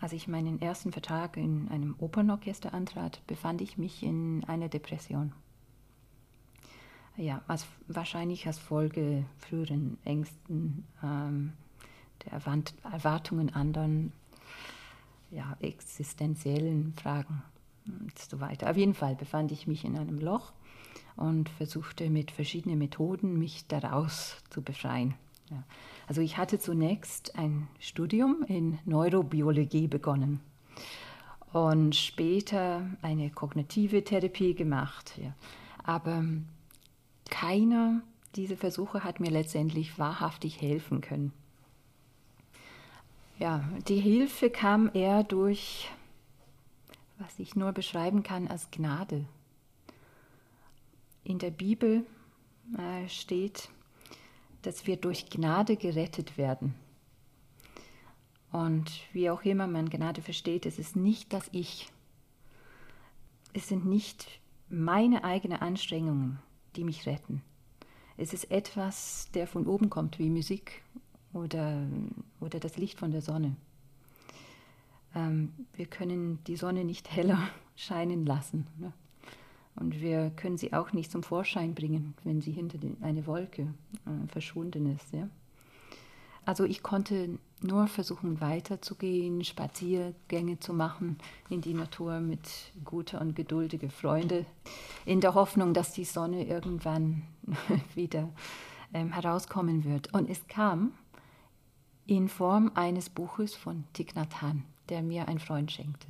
als 0.00 0.12
ich 0.12 0.28
meinen 0.28 0.60
ersten 0.60 0.92
Vertrag 0.92 1.36
in 1.36 1.68
einem 1.68 1.94
Opernorchester 1.98 2.74
antrat, 2.74 3.22
befand 3.26 3.60
ich 3.60 3.78
mich 3.78 4.02
in 4.02 4.44
einer 4.44 4.68
Depression. 4.68 5.32
Ja, 7.16 7.42
als, 7.46 7.66
wahrscheinlich 7.86 8.46
als 8.46 8.58
Folge 8.58 9.24
früheren 9.38 9.98
Ängsten, 10.04 10.84
ähm, 11.02 11.52
der 12.24 12.32
Erwartungen 12.92 13.54
anderen, 13.54 14.12
ja, 15.30 15.56
existenziellen 15.60 16.94
Fragen 16.94 17.42
und 17.86 18.18
so 18.18 18.40
weiter. 18.40 18.70
Auf 18.70 18.76
jeden 18.76 18.94
Fall 18.94 19.14
befand 19.14 19.52
ich 19.52 19.66
mich 19.66 19.84
in 19.84 19.96
einem 19.96 20.18
Loch 20.18 20.52
und 21.16 21.48
versuchte 21.48 22.10
mit 22.10 22.30
verschiedenen 22.30 22.78
Methoden, 22.78 23.38
mich 23.38 23.66
daraus 23.68 24.36
zu 24.50 24.62
befreien. 24.62 25.14
Ja. 25.50 25.62
Also 26.06 26.20
ich 26.20 26.36
hatte 26.36 26.58
zunächst 26.58 27.36
ein 27.36 27.68
Studium 27.78 28.44
in 28.46 28.78
Neurobiologie 28.84 29.88
begonnen 29.88 30.40
und 31.52 31.94
später 31.94 32.82
eine 33.02 33.30
kognitive 33.30 34.02
Therapie 34.04 34.54
gemacht. 34.54 35.18
Ja. 35.22 35.34
Aber 35.82 36.24
keiner 37.30 38.02
dieser 38.36 38.56
Versuche 38.56 39.04
hat 39.04 39.20
mir 39.20 39.30
letztendlich 39.30 39.98
wahrhaftig 39.98 40.60
helfen 40.60 41.00
können. 41.00 41.32
Ja, 43.38 43.64
die 43.88 44.00
Hilfe 44.00 44.50
kam 44.50 44.90
eher 44.94 45.24
durch, 45.24 45.90
was 47.18 47.38
ich 47.38 47.56
nur 47.56 47.72
beschreiben 47.72 48.22
kann 48.22 48.48
als 48.48 48.70
Gnade. 48.70 49.24
In 51.24 51.38
der 51.38 51.50
Bibel 51.50 52.04
äh, 52.76 53.08
steht, 53.08 53.70
dass 54.66 54.86
wir 54.86 54.96
durch 54.96 55.30
Gnade 55.30 55.76
gerettet 55.76 56.38
werden. 56.38 56.74
Und 58.50 58.90
wie 59.12 59.30
auch 59.30 59.42
immer 59.42 59.66
man 59.66 59.90
Gnade 59.90 60.22
versteht, 60.22 60.64
es 60.64 60.78
ist 60.78 60.96
nicht 60.96 61.32
das 61.32 61.48
Ich. 61.52 61.88
Es 63.52 63.68
sind 63.68 63.84
nicht 63.84 64.40
meine 64.68 65.24
eigenen 65.24 65.60
Anstrengungen, 65.60 66.38
die 66.76 66.84
mich 66.84 67.06
retten. 67.06 67.42
Es 68.16 68.32
ist 68.32 68.50
etwas, 68.50 69.28
der 69.34 69.46
von 69.46 69.66
oben 69.66 69.90
kommt, 69.90 70.18
wie 70.18 70.30
Musik 70.30 70.82
oder, 71.32 71.86
oder 72.40 72.60
das 72.60 72.76
Licht 72.76 72.98
von 72.98 73.10
der 73.10 73.22
Sonne. 73.22 73.56
Ähm, 75.14 75.52
wir 75.74 75.86
können 75.86 76.42
die 76.44 76.56
Sonne 76.56 76.84
nicht 76.84 77.10
heller 77.14 77.38
scheinen 77.76 78.24
lassen. 78.24 78.66
Ne? 78.78 78.92
Und 79.76 80.00
wir 80.00 80.30
können 80.30 80.56
sie 80.56 80.72
auch 80.72 80.92
nicht 80.92 81.10
zum 81.10 81.22
Vorschein 81.22 81.74
bringen, 81.74 82.14
wenn 82.22 82.40
sie 82.40 82.52
hinter 82.52 82.78
eine 83.00 83.26
Wolke 83.26 83.62
äh, 84.06 84.28
verschwunden 84.28 84.94
ist. 84.94 85.12
Ja? 85.12 85.28
Also 86.44 86.64
ich 86.64 86.82
konnte 86.82 87.38
nur 87.62 87.86
versuchen 87.86 88.40
weiterzugehen, 88.40 89.42
Spaziergänge 89.42 90.60
zu 90.60 90.74
machen 90.74 91.18
in 91.48 91.60
die 91.60 91.74
Natur 91.74 92.20
mit 92.20 92.72
guter 92.84 93.20
und 93.20 93.34
geduldiger 93.34 93.88
Freunde, 93.88 94.44
in 95.06 95.20
der 95.20 95.34
Hoffnung, 95.34 95.72
dass 95.72 95.92
die 95.92 96.04
Sonne 96.04 96.44
irgendwann 96.46 97.22
wieder 97.94 98.28
ähm, 98.92 99.12
herauskommen 99.12 99.84
wird. 99.84 100.12
Und 100.12 100.28
es 100.28 100.46
kam 100.46 100.92
in 102.06 102.28
Form 102.28 102.70
eines 102.74 103.08
Buches 103.08 103.54
von 103.54 103.84
Thich 103.94 104.14
Nhat 104.14 104.42
Hanh, 104.42 104.64
der 104.90 105.02
mir 105.02 105.26
ein 105.28 105.38
Freund 105.38 105.72
schenkte. 105.72 106.06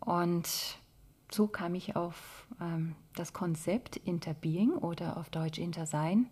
Und 0.00 0.76
so 1.34 1.46
kam 1.46 1.74
ich 1.74 1.96
auf 1.96 2.46
ähm, 2.60 2.94
das 3.14 3.32
Konzept 3.32 3.96
Interbeing 3.96 4.72
oder 4.72 5.16
auf 5.16 5.30
Deutsch 5.30 5.58
Intersein 5.58 6.30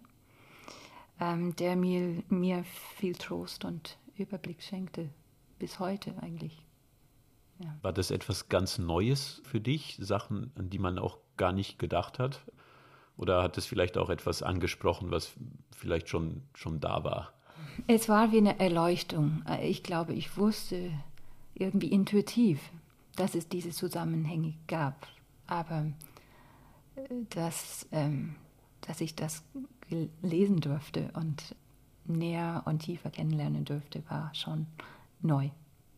ähm, 1.20 1.54
der 1.56 1.76
mir, 1.76 2.22
mir 2.28 2.64
viel 2.96 3.14
Trost 3.14 3.64
und 3.64 3.98
Überblick 4.16 4.62
schenkte, 4.62 5.10
bis 5.58 5.78
heute 5.78 6.14
eigentlich. 6.22 6.64
Ja. 7.58 7.76
War 7.82 7.92
das 7.92 8.10
etwas 8.10 8.48
ganz 8.48 8.78
Neues 8.78 9.42
für 9.44 9.60
dich, 9.60 9.98
Sachen, 10.00 10.50
an 10.56 10.70
die 10.70 10.78
man 10.78 10.98
auch 10.98 11.18
gar 11.36 11.52
nicht 11.52 11.78
gedacht 11.78 12.18
hat? 12.18 12.40
Oder 13.18 13.42
hat 13.42 13.58
es 13.58 13.66
vielleicht 13.66 13.98
auch 13.98 14.08
etwas 14.08 14.42
angesprochen, 14.42 15.10
was 15.10 15.34
vielleicht 15.76 16.08
schon, 16.08 16.42
schon 16.54 16.80
da 16.80 17.04
war? 17.04 17.34
Es 17.86 18.08
war 18.08 18.32
wie 18.32 18.38
eine 18.38 18.58
Erleuchtung. 18.58 19.44
Ich 19.62 19.82
glaube, 19.82 20.14
ich 20.14 20.38
wusste 20.38 20.90
irgendwie 21.54 21.88
intuitiv, 21.88 22.60
dass 23.20 23.34
es 23.34 23.48
diese 23.48 23.70
Zusammenhänge 23.70 24.54
gab. 24.66 25.06
Aber 25.46 25.92
äh, 26.96 27.02
dass, 27.28 27.86
ähm, 27.92 28.34
dass 28.80 29.02
ich 29.02 29.14
das 29.14 29.44
lesen 30.22 30.60
durfte 30.60 31.10
und 31.12 31.54
näher 32.06 32.62
und 32.64 32.80
tiefer 32.80 33.10
kennenlernen 33.10 33.64
durfte, 33.64 34.02
war 34.08 34.34
schon 34.34 34.66
neu 35.20 35.50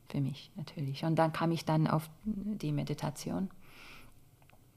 für 0.08 0.20
mich 0.20 0.50
natürlich. 0.56 1.04
Und 1.04 1.16
dann 1.16 1.32
kam 1.32 1.52
ich 1.52 1.64
dann 1.64 1.86
auf 1.86 2.10
die 2.24 2.72
Meditation. 2.72 3.50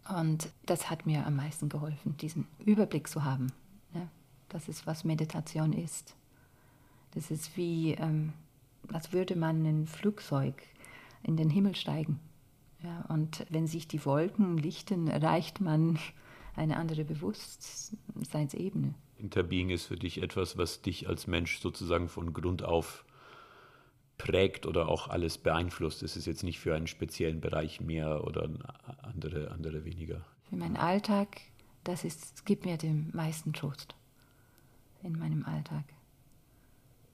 Und 0.08 0.52
das 0.68 0.90
hat 0.90 1.08
mir 1.08 1.26
am 1.26 1.38
meisten 1.38 1.68
geholfen, 1.68 2.16
diesen 2.18 2.48
Überblick 2.60 3.08
zu 3.08 3.24
haben. 3.24 3.48
Ja, 3.94 4.08
das 4.50 4.70
ist, 4.70 4.86
was 4.86 5.04
Meditation 5.04 5.74
ist. 5.74 6.16
Das 7.16 7.32
ist 7.32 7.58
wie, 7.58 7.94
ähm, 7.94 8.34
als 8.94 9.14
würde 9.14 9.36
man 9.36 9.66
in 9.66 9.84
ein 9.84 9.88
Flugzeug 9.88 10.62
in 11.24 11.38
den 11.38 11.50
Himmel 11.50 11.76
steigen. 11.76 12.20
Ja, 12.86 13.06
und 13.10 13.46
wenn 13.50 13.66
sich 13.66 13.88
die 13.88 14.06
Wolken 14.06 14.58
lichten, 14.58 15.08
erreicht 15.08 15.60
man 15.60 15.98
eine 16.56 16.78
andere 16.78 17.04
Bewusstseinsebene. 17.04 18.94
Interbeing 19.18 19.72
ist 19.72 19.86
für 19.86 19.96
dich 19.96 20.22
etwas, 20.22 20.58
was 20.58 20.82
dich 20.82 21.10
als 21.10 21.26
Mensch 21.26 21.60
sozusagen 21.60 22.10
von 22.10 22.34
Grund 22.34 22.64
auf 22.64 23.06
prägt 24.18 24.66
oder 24.66 24.88
auch 24.88 25.08
alles 25.10 25.38
beeinflusst. 25.38 26.04
Es 26.04 26.16
ist 26.16 26.26
jetzt 26.26 26.44
nicht 26.44 26.60
für 26.60 26.76
einen 26.76 26.88
speziellen 26.88 27.42
Bereich 27.42 27.82
mehr 27.82 28.24
oder 28.24 28.50
andere, 29.02 29.52
andere 29.52 29.84
weniger. 29.84 30.24
Für 30.50 30.56
meinen 30.56 30.78
Alltag, 30.78 31.42
das 31.84 32.04
ist, 32.04 32.36
es 32.36 32.46
gibt 32.46 32.66
mir 32.66 32.78
den 32.78 33.10
meisten 33.14 33.52
Trost 33.52 33.96
in 35.04 35.18
meinem 35.18 35.44
Alltag. 35.44 35.84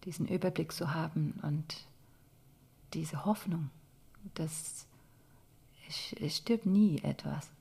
Diesen 0.04 0.28
Überblick 0.28 0.74
zu 0.74 0.94
haben 0.94 1.40
und 1.44 1.88
diese 2.94 3.26
Hoffnung, 3.26 3.70
dass 4.34 4.88
es, 5.92 6.16
es 6.22 6.38
stirbt 6.38 6.66
nie 6.66 7.00
etwas. 7.04 7.52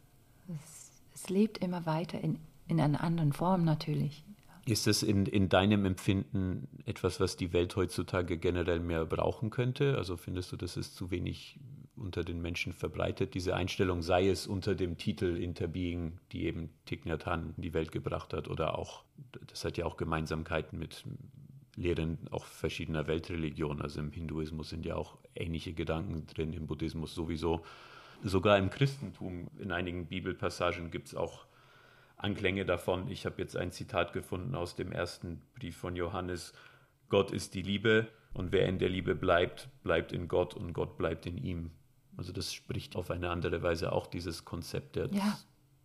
Es, 0.48 0.90
es 1.14 1.28
lebt 1.28 1.58
immer 1.58 1.84
weiter 1.84 2.20
in 2.20 2.38
in 2.70 2.80
einer 2.80 3.02
anderen 3.02 3.32
Form 3.32 3.64
natürlich. 3.64 4.22
Ist 4.66 4.86
das 4.86 5.02
in, 5.02 5.26
in 5.26 5.48
deinem 5.48 5.84
Empfinden 5.84 6.68
etwas, 6.84 7.18
was 7.18 7.36
die 7.36 7.52
Welt 7.52 7.74
heutzutage 7.76 8.38
generell 8.38 8.78
mehr 8.78 9.04
brauchen 9.04 9.50
könnte? 9.50 9.96
Also 9.96 10.16
findest 10.16 10.52
du, 10.52 10.56
das 10.56 10.76
ist 10.76 10.94
zu 10.94 11.10
wenig 11.10 11.58
unter 11.96 12.22
den 12.22 12.40
Menschen 12.40 12.72
verbreitet, 12.72 13.34
diese 13.34 13.56
Einstellung, 13.56 14.02
sei 14.02 14.28
es 14.28 14.46
unter 14.46 14.74
dem 14.74 14.96
Titel 14.96 15.36
Interbeing, 15.36 16.18
die 16.32 16.44
eben 16.44 16.70
Thich 16.86 17.04
Nhat 17.04 17.26
Hanh 17.26 17.52
in 17.56 17.62
die 17.62 17.74
Welt 17.74 17.90
gebracht 17.92 18.32
hat, 18.32 18.48
oder 18.48 18.78
auch, 18.78 19.02
das 19.48 19.64
hat 19.64 19.76
ja 19.76 19.84
auch 19.84 19.96
Gemeinsamkeiten 19.96 20.78
mit 20.78 21.04
Lehren 21.76 22.18
auch 22.30 22.44
verschiedener 22.44 23.06
Weltreligionen. 23.06 23.82
Also 23.82 24.00
im 24.00 24.12
Hinduismus 24.12 24.70
sind 24.70 24.86
ja 24.86 24.94
auch 24.94 25.18
ähnliche 25.34 25.72
Gedanken 25.72 26.26
drin, 26.26 26.52
im 26.52 26.66
Buddhismus 26.66 27.14
sowieso. 27.14 27.62
Sogar 28.22 28.58
im 28.58 28.70
Christentum, 28.70 29.48
in 29.58 29.72
einigen 29.72 30.06
Bibelpassagen 30.06 30.90
gibt 30.90 31.08
es 31.08 31.14
auch 31.14 31.46
Anklänge 32.16 32.64
davon. 32.64 33.08
Ich 33.08 33.24
habe 33.24 33.40
jetzt 33.40 33.56
ein 33.56 33.72
Zitat 33.72 34.12
gefunden 34.12 34.54
aus 34.54 34.76
dem 34.76 34.92
ersten 34.92 35.40
Brief 35.58 35.76
von 35.76 35.96
Johannes. 35.96 36.52
Gott 37.08 37.30
ist 37.30 37.54
die 37.54 37.62
Liebe 37.62 38.08
und 38.34 38.52
wer 38.52 38.68
in 38.68 38.78
der 38.78 38.90
Liebe 38.90 39.14
bleibt, 39.14 39.68
bleibt 39.82 40.12
in 40.12 40.28
Gott 40.28 40.54
und 40.54 40.72
Gott 40.72 40.98
bleibt 40.98 41.26
in 41.26 41.38
ihm. 41.38 41.70
Also 42.16 42.32
das 42.32 42.52
spricht 42.52 42.96
auf 42.96 43.10
eine 43.10 43.30
andere 43.30 43.62
Weise 43.62 43.92
auch 43.92 44.06
dieses 44.06 44.44
Konzept 44.44 44.96
der 44.96 45.06
ja. 45.06 45.38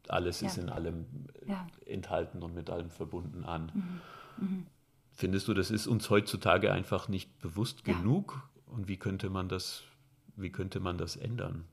alles 0.10 0.42
ja. 0.42 0.48
ist 0.48 0.58
in 0.58 0.70
allem 0.70 1.06
ja. 1.48 1.66
enthalten 1.86 2.44
und 2.44 2.54
mit 2.54 2.70
allem 2.70 2.90
verbunden 2.90 3.46
an. 3.46 3.72
Mhm. 3.74 4.46
Mhm. 4.46 4.66
Findest 5.14 5.48
du, 5.48 5.54
das 5.54 5.72
ist 5.72 5.88
uns 5.88 6.10
heutzutage 6.10 6.74
einfach 6.74 7.08
nicht 7.08 7.40
bewusst 7.40 7.86
genug? 7.86 8.50
Und 8.66 8.90
wie 8.90 8.98
könnte 8.98 9.30
man 9.30 9.48
das, 9.48 9.84
wie 10.36 10.52
könnte 10.52 10.82
man 10.82 10.98
das 10.98 11.16
ändern? 11.16 11.64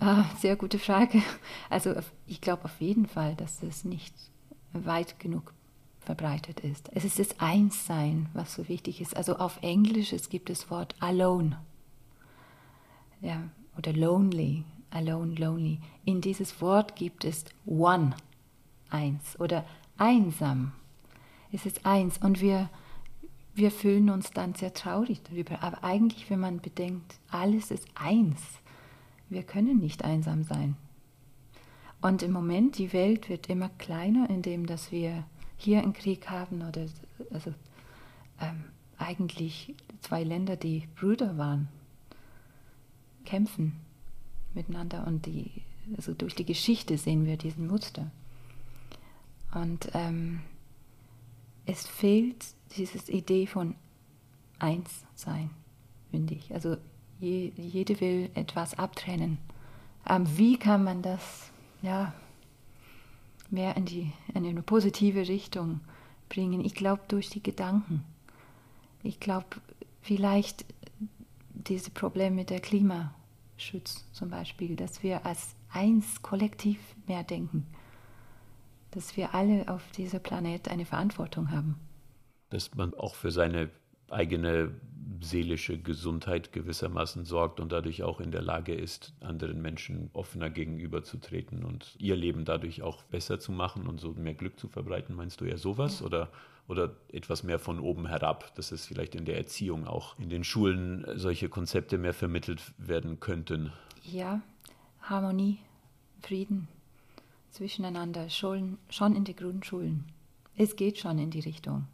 Ah, 0.00 0.24
sehr 0.38 0.56
gute 0.56 0.78
Frage. 0.78 1.22
Also 1.70 1.94
ich 2.26 2.40
glaube 2.40 2.64
auf 2.64 2.80
jeden 2.80 3.06
Fall, 3.06 3.34
dass 3.36 3.62
es 3.62 3.84
nicht 3.84 4.14
weit 4.72 5.20
genug 5.20 5.52
verbreitet 6.00 6.60
ist. 6.60 6.90
Es 6.94 7.04
ist 7.04 7.18
das 7.18 7.38
Einssein, 7.40 8.28
was 8.32 8.54
so 8.54 8.68
wichtig 8.68 9.00
ist. 9.00 9.16
Also 9.16 9.36
auf 9.36 9.58
Englisch 9.62 10.12
es 10.12 10.28
gibt 10.28 10.50
das 10.50 10.70
Wort 10.70 10.94
alone. 11.00 11.58
Ja, 13.20 13.42
oder 13.78 13.92
lonely, 13.92 14.64
alone, 14.90 15.34
lonely. 15.34 15.78
In 16.04 16.20
dieses 16.20 16.60
Wort 16.60 16.96
gibt 16.96 17.24
es 17.24 17.44
one, 17.66 18.16
eins 18.90 19.38
oder 19.38 19.64
einsam. 19.96 20.72
Es 21.52 21.66
ist 21.66 21.86
eins 21.86 22.18
und 22.18 22.40
wir, 22.40 22.68
wir 23.54 23.70
fühlen 23.70 24.10
uns 24.10 24.30
dann 24.32 24.54
sehr 24.54 24.74
traurig 24.74 25.22
darüber. 25.22 25.62
Aber 25.62 25.84
eigentlich, 25.84 26.28
wenn 26.30 26.40
man 26.40 26.60
bedenkt, 26.60 27.14
alles 27.30 27.70
ist 27.70 27.86
eins. 27.94 28.40
Wir 29.32 29.42
können 29.42 29.78
nicht 29.78 30.04
einsam 30.04 30.42
sein. 30.44 30.76
Und 32.00 32.22
im 32.22 32.32
Moment, 32.32 32.78
die 32.78 32.92
Welt 32.92 33.28
wird 33.28 33.48
immer 33.48 33.70
kleiner, 33.78 34.28
indem 34.28 34.66
dass 34.66 34.90
wir 34.92 35.24
hier 35.56 35.82
einen 35.82 35.92
Krieg 35.92 36.28
haben 36.28 36.62
oder 36.62 36.86
also 37.30 37.54
ähm, 38.40 38.64
eigentlich 38.98 39.74
zwei 40.00 40.24
Länder, 40.24 40.56
die 40.56 40.88
Brüder 40.96 41.38
waren 41.38 41.68
kämpfen 43.24 43.80
miteinander 44.54 45.06
und 45.06 45.26
die, 45.26 45.50
also 45.96 46.12
durch 46.12 46.34
die 46.34 46.44
Geschichte 46.44 46.98
sehen 46.98 47.24
wir 47.24 47.36
diesen 47.36 47.66
Muster. 47.66 48.10
Und 49.54 49.88
ähm, 49.94 50.40
es 51.66 51.86
fehlt 51.86 52.44
diese 52.76 53.10
Idee 53.10 53.46
von 53.46 53.74
Einssein, 54.58 55.50
finde 56.10 56.34
ich. 56.34 56.52
Also 56.52 56.76
je, 57.22 57.52
jede 57.56 58.00
will 58.00 58.30
etwas 58.34 58.74
abtrennen. 58.78 59.38
Ähm, 60.08 60.26
wie 60.36 60.58
kann 60.58 60.84
man 60.84 61.02
das 61.02 61.52
ja, 61.80 62.12
mehr 63.50 63.76
in, 63.76 63.86
die, 63.86 64.12
in 64.34 64.44
eine 64.44 64.62
positive 64.62 65.28
Richtung 65.28 65.80
bringen? 66.28 66.64
Ich 66.64 66.74
glaube 66.74 67.02
durch 67.08 67.30
die 67.30 67.42
Gedanken. 67.42 68.04
Ich 69.02 69.20
glaube 69.20 69.46
vielleicht 70.00 70.64
diese 71.54 71.90
Probleme 71.90 72.36
mit 72.36 72.50
der 72.50 72.60
Klimaschutz 72.60 74.04
zum 74.12 74.30
Beispiel, 74.30 74.74
dass 74.74 75.02
wir 75.02 75.24
als 75.24 75.54
eins 75.70 76.22
kollektiv 76.22 76.78
mehr 77.06 77.22
denken, 77.22 77.66
dass 78.90 79.16
wir 79.16 79.34
alle 79.34 79.68
auf 79.68 79.90
diesem 79.92 80.20
Planet 80.20 80.68
eine 80.68 80.84
Verantwortung 80.84 81.50
haben. 81.50 81.76
Dass 82.50 82.74
man 82.74 82.92
auch 82.94 83.14
für 83.14 83.30
seine 83.30 83.70
eigene 84.10 84.74
seelische 85.22 85.78
Gesundheit 85.78 86.52
gewissermaßen 86.52 87.24
sorgt 87.24 87.60
und 87.60 87.72
dadurch 87.72 88.02
auch 88.02 88.20
in 88.20 88.30
der 88.30 88.42
Lage 88.42 88.74
ist, 88.74 89.14
anderen 89.20 89.62
Menschen 89.62 90.10
offener 90.12 90.50
gegenüberzutreten 90.50 91.64
und 91.64 91.94
ihr 91.98 92.16
Leben 92.16 92.44
dadurch 92.44 92.82
auch 92.82 93.02
besser 93.04 93.38
zu 93.38 93.52
machen 93.52 93.86
und 93.86 94.00
so 94.00 94.12
mehr 94.12 94.34
Glück 94.34 94.58
zu 94.58 94.68
verbreiten. 94.68 95.14
Meinst 95.16 95.40
du 95.40 95.44
eher 95.44 95.58
sowas 95.58 96.02
oder 96.02 96.30
oder 96.68 96.94
etwas 97.12 97.42
mehr 97.42 97.58
von 97.58 97.80
oben 97.80 98.06
herab, 98.06 98.54
dass 98.54 98.70
es 98.70 98.86
vielleicht 98.86 99.16
in 99.16 99.24
der 99.24 99.36
Erziehung 99.36 99.84
auch 99.86 100.16
in 100.20 100.30
den 100.30 100.44
Schulen 100.44 101.04
solche 101.16 101.48
Konzepte 101.48 101.98
mehr 101.98 102.14
vermittelt 102.14 102.62
werden 102.78 103.18
könnten. 103.18 103.72
Ja, 104.04 104.40
Harmonie, 105.00 105.58
Frieden 106.20 106.68
zwischeneinander, 107.52 108.30
schon, 108.30 108.78
schon 108.88 109.14
in 109.14 109.24
die 109.24 109.36
Grundschulen. 109.36 110.04
Es 110.56 110.76
geht 110.76 110.98
schon 110.98 111.18
in 111.18 111.30
die 111.30 111.40
Richtung. 111.40 111.86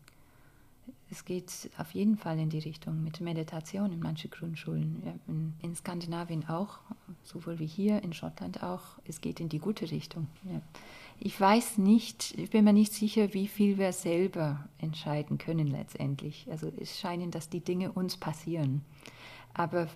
Es 1.10 1.24
geht 1.24 1.70
auf 1.78 1.92
jeden 1.92 2.18
Fall 2.18 2.38
in 2.38 2.50
die 2.50 2.58
Richtung 2.58 3.02
mit 3.02 3.20
Meditation 3.20 3.92
in 3.92 4.00
manchen 4.00 4.30
Grundschulen. 4.30 5.02
In, 5.26 5.54
in, 5.62 5.74
Skandinavien 5.74 6.48
auch, 6.48 6.80
sowohl 7.22 7.58
wie 7.58 7.66
hier, 7.66 8.02
in 8.02 8.12
Schottland 8.12 8.62
auch. 8.62 8.82
Es 9.04 9.22
geht 9.22 9.40
in 9.40 9.48
die 9.48 9.58
gute 9.58 9.90
Richtung. 9.90 10.26
Ich 11.18 11.40
weiß 11.40 11.78
nicht, 11.78 12.36
ich 12.38 12.50
bin 12.50 12.64
mir 12.64 12.74
nicht 12.74 12.92
sicher, 12.92 13.32
wie 13.32 13.48
viel 13.48 13.78
wir 13.78 13.92
selber 13.92 14.68
entscheiden 14.78 15.38
können 15.38 15.66
letztendlich. 15.66 16.46
Also 16.50 16.70
es 16.78 16.98
scheinen, 16.98 17.30
dass 17.30 17.48
die 17.48 17.60
Dinge 17.60 17.90
uns 17.92 18.18
passieren. 18.18 18.82
Aber 19.54 19.88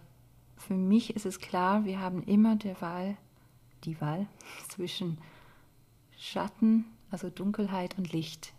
für 0.57 0.75
mich 0.75 1.15
ist 1.15 1.27
es 1.27 1.41
klar, 1.41 1.85
wir 1.85 2.01
haben 2.01 2.23
immer 2.23 2.57
der 2.57 2.81
Wahl, 2.81 3.17
die 3.85 4.01
Wahl 4.01 4.27
zwischen 4.69 5.19
Schatten, 6.17 6.87
also 7.11 7.29
Dunkelheit 7.29 7.99
und 7.99 8.13
Licht. 8.13 8.55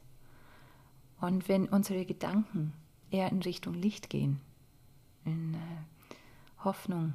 Und 1.24 1.48
wenn 1.48 1.70
unsere 1.70 2.04
Gedanken 2.04 2.74
eher 3.10 3.32
in 3.32 3.42
Richtung 3.42 3.76
Licht 3.76 4.10
gehen, 4.10 4.42
in 5.24 5.54
äh, 5.54 5.58
Hoffnung, 6.66 7.14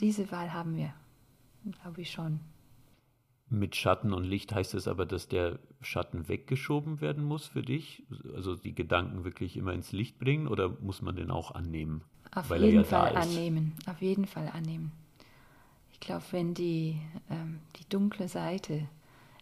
diese 0.00 0.32
Wahl 0.32 0.54
haben 0.54 0.74
wir, 0.74 0.94
glaube 1.82 2.00
ich 2.00 2.10
schon. 2.10 2.40
Mit 3.50 3.76
Schatten 3.76 4.14
und 4.14 4.24
Licht 4.24 4.54
heißt 4.54 4.72
es 4.72 4.88
aber, 4.88 5.04
dass 5.04 5.28
der 5.28 5.58
Schatten 5.82 6.28
weggeschoben 6.28 7.02
werden 7.02 7.24
muss 7.24 7.48
für 7.48 7.60
dich? 7.60 8.04
Also 8.34 8.56
die 8.56 8.74
Gedanken 8.74 9.22
wirklich 9.22 9.58
immer 9.58 9.74
ins 9.74 9.92
Licht 9.92 10.18
bringen 10.18 10.48
oder 10.48 10.70
muss 10.80 11.02
man 11.02 11.14
den 11.14 11.30
auch 11.30 11.50
annehmen? 11.50 12.04
Auf 12.34 12.48
jeden 12.48 12.74
ja 12.74 12.84
Fall 12.84 13.16
annehmen, 13.16 13.74
auf 13.84 14.00
jeden 14.00 14.26
Fall 14.26 14.48
annehmen. 14.48 14.92
Ich 15.92 16.00
glaube, 16.00 16.24
wenn 16.30 16.54
die, 16.54 17.02
ähm, 17.28 17.60
die 17.76 17.86
dunkle 17.90 18.28
Seite 18.28 18.88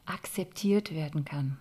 akzeptiert 0.05 0.93
werden 0.93 1.25
kann, 1.25 1.59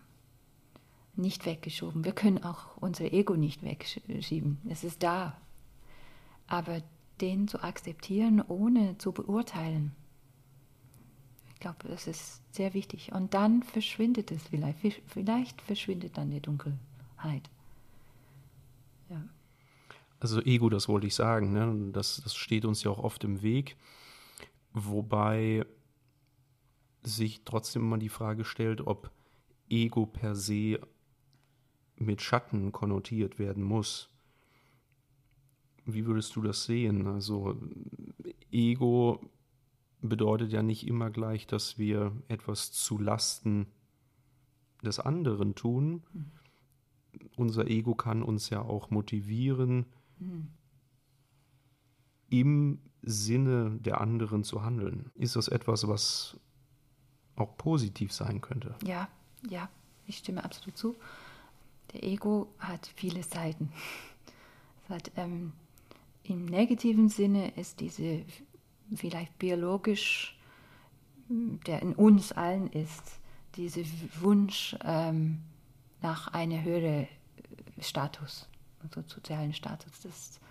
nicht 1.18 1.46
weggeschoben. 1.46 2.04
Wir 2.04 2.14
können 2.14 2.44
auch 2.44 2.78
unser 2.78 3.12
Ego 3.12 3.36
nicht 3.36 3.64
wegschieben. 3.64 4.60
Es 4.70 4.84
ist 4.84 5.04
da. 5.04 5.38
Aber 6.48 6.82
den 7.22 7.48
zu 7.48 7.64
akzeptieren, 7.64 8.42
ohne 8.48 8.98
zu 8.98 9.12
beurteilen, 9.12 9.94
ich 11.54 11.60
glaube, 11.62 11.88
das 11.88 12.06
ist 12.06 12.42
sehr 12.54 12.74
wichtig. 12.74 13.12
Und 13.14 13.34
dann 13.34 13.64
verschwindet 13.64 14.32
es 14.32 14.44
vielleicht. 14.44 14.80
Vielleicht 15.08 15.62
verschwindet 15.62 16.18
dann 16.18 16.30
die 16.30 16.42
Dunkelheit. 16.42 17.50
Ja. 19.10 19.24
Also 20.20 20.42
Ego, 20.42 20.70
das 20.70 20.88
wollte 20.88 21.08
ich 21.08 21.16
sagen, 21.16 21.54
ne? 21.54 21.92
das, 21.92 22.22
das 22.24 22.36
steht 22.36 22.66
uns 22.66 22.84
ja 22.84 22.92
auch 22.92 23.00
oft 23.00 23.24
im 23.24 23.42
Weg. 23.42 23.78
Wobei 24.74 25.66
sich 27.04 27.44
trotzdem 27.46 27.84
immer 27.84 27.98
die 27.98 28.10
Frage 28.10 28.44
stellt, 28.44 28.82
ob 28.82 29.12
Ego 29.70 30.06
per 30.06 30.36
se 30.36 30.80
mit 31.98 32.22
Schatten 32.22 32.72
konnotiert 32.72 33.40
werden 33.40 33.64
muss. 33.64 34.10
Wie 35.86 36.06
würdest 36.06 36.36
du 36.36 36.42
das 36.42 36.66
sehen? 36.66 37.08
Also 37.08 37.56
Ego 38.52 39.20
bedeutet 40.02 40.52
ja 40.52 40.64
nicht 40.64 40.88
immer 40.88 41.10
gleich, 41.10 41.48
dass 41.48 41.78
wir 41.78 42.12
etwas 42.28 42.72
zu 42.72 42.98
Lasten 42.98 43.68
des 44.84 45.00
anderen 45.00 45.56
tun. 45.56 46.04
Mhm. 46.14 46.32
Unser 47.36 47.68
Ego 47.68 47.96
kann 47.96 48.24
uns 48.24 48.50
ja 48.50 48.62
auch 48.62 48.90
motivieren, 48.90 49.86
mhm. 50.20 50.48
im 52.30 52.80
Sinne 53.02 53.78
der 53.80 54.02
anderen 54.02 54.44
zu 54.44 54.64
handeln. 54.64 55.12
Ist 55.16 55.36
das 55.36 55.48
etwas, 55.48 55.88
was 55.88 56.40
auch 57.36 57.58
positiv 57.58 58.12
sein 58.12 58.42
könnte? 58.42 58.76
Ja, 58.84 59.08
ja, 59.50 59.70
ich 60.08 60.18
stimme 60.18 60.44
absolut 60.44 60.78
zu. 60.78 60.96
Der 61.96 62.04
Ego 62.04 62.54
hat 62.60 62.92
viele 62.94 63.24
Seiten. 63.24 63.72
Hat, 64.90 65.14
ähm, 65.16 65.54
Im 66.24 66.44
negativen 66.44 67.08
Sinne 67.08 67.52
ist 67.52 67.80
diese 67.80 68.26
vielleicht 68.94 69.40
biologisch, 69.40 70.38
der 71.30 71.82
in 71.82 71.94
uns 71.94 72.34
allen 72.34 72.68
ist, 72.68 73.22
dieser 73.56 73.84
Wunsch 74.20 74.76
ähm, 74.84 75.42
nach 76.02 76.28
einer 76.34 76.64
höheren 76.64 77.08
Status, 77.80 78.50
also 78.84 79.02
sozialen 79.08 79.54
Status. 79.54 80.02
Das, 80.02 80.42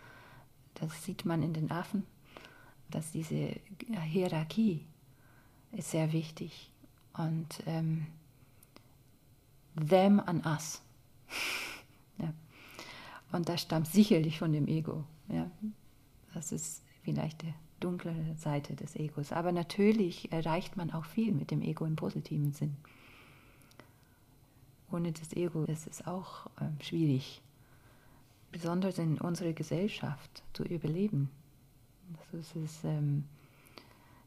das 0.72 1.04
sieht 1.04 1.26
man 1.26 1.42
in 1.42 1.52
den 1.52 1.70
Affen, 1.70 2.06
dass 2.90 3.12
diese 3.12 3.60
Hierarchie 4.02 4.86
ist 5.72 5.90
sehr 5.90 6.10
wichtig 6.14 6.70
und 7.12 7.62
ähm, 7.66 8.06
them 9.76 10.20
an 10.20 10.42
us. 10.46 10.80
Und 13.34 13.48
das 13.48 13.62
stammt 13.62 13.88
sicherlich 13.88 14.38
von 14.38 14.52
dem 14.52 14.68
Ego. 14.68 15.02
Ja. 15.28 15.50
Das 16.34 16.52
ist 16.52 16.84
vielleicht 17.02 17.42
die 17.42 17.52
dunkle 17.80 18.14
Seite 18.36 18.76
des 18.76 18.94
Egos. 18.94 19.32
Aber 19.32 19.50
natürlich 19.50 20.30
erreicht 20.30 20.76
man 20.76 20.92
auch 20.92 21.04
viel 21.04 21.32
mit 21.32 21.50
dem 21.50 21.60
Ego 21.60 21.84
im 21.84 21.96
positiven 21.96 22.52
Sinn. 22.52 22.76
Ohne 24.92 25.10
das 25.10 25.32
Ego 25.32 25.64
ist 25.64 25.88
es 25.88 26.06
auch 26.06 26.46
äh, 26.60 26.84
schwierig, 26.84 27.42
besonders 28.52 28.98
in 28.98 29.20
unserer 29.20 29.52
Gesellschaft 29.52 30.44
zu 30.52 30.62
überleben. 30.62 31.28
Das 32.30 32.54
ist 32.54 32.84
ähm, 32.84 33.24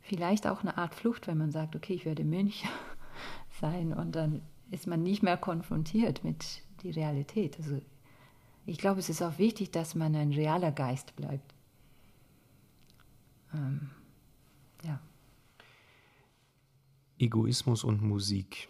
vielleicht 0.02 0.48
auch 0.48 0.64
eine 0.64 0.78
Art 0.78 0.94
Flucht, 0.94 1.28
wenn 1.28 1.38
man 1.38 1.52
sagt, 1.52 1.78
okay, 1.78 1.94
ich 1.94 2.04
werde 2.04 2.26
Mönch 2.26 2.66
sein 3.62 3.94
und 3.94 4.18
dann 4.18 4.42
ist 4.70 4.86
man 4.86 5.02
nicht 5.02 5.24
mehr 5.24 5.38
konfrontiert 5.38 6.26
mit 6.26 6.62
der 6.84 6.94
Realität. 6.94 7.58
Also 7.58 7.80
ich 8.68 8.78
glaube, 8.78 9.00
es 9.00 9.08
ist 9.08 9.22
auch 9.22 9.38
wichtig, 9.38 9.72
dass 9.72 9.96
man 9.96 10.14
ein 10.14 10.34
realer 10.34 10.74
Geist 10.74 11.16
bleibt. 11.16 11.56
Ähm, 13.54 13.90
ja. 14.84 15.00
Egoismus 17.18 17.86
und 17.86 18.02
Musik. 18.02 18.68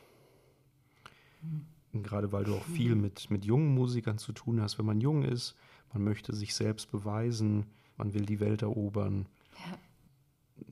Mhm. 1.41 2.03
Gerade 2.03 2.31
weil 2.31 2.43
du 2.43 2.55
auch 2.55 2.63
viel 2.63 2.93
mhm. 2.93 3.01
mit, 3.01 3.31
mit 3.31 3.43
jungen 3.43 3.73
Musikern 3.73 4.19
zu 4.19 4.33
tun 4.33 4.61
hast. 4.61 4.77
Wenn 4.77 4.85
man 4.85 5.01
jung 5.01 5.23
ist, 5.23 5.55
man 5.91 6.03
möchte 6.03 6.35
sich 6.35 6.53
selbst 6.53 6.91
beweisen, 6.91 7.65
man 7.97 8.13
will 8.13 8.27
die 8.27 8.39
Welt 8.39 8.61
erobern. 8.61 9.25
Ja. 9.65 9.77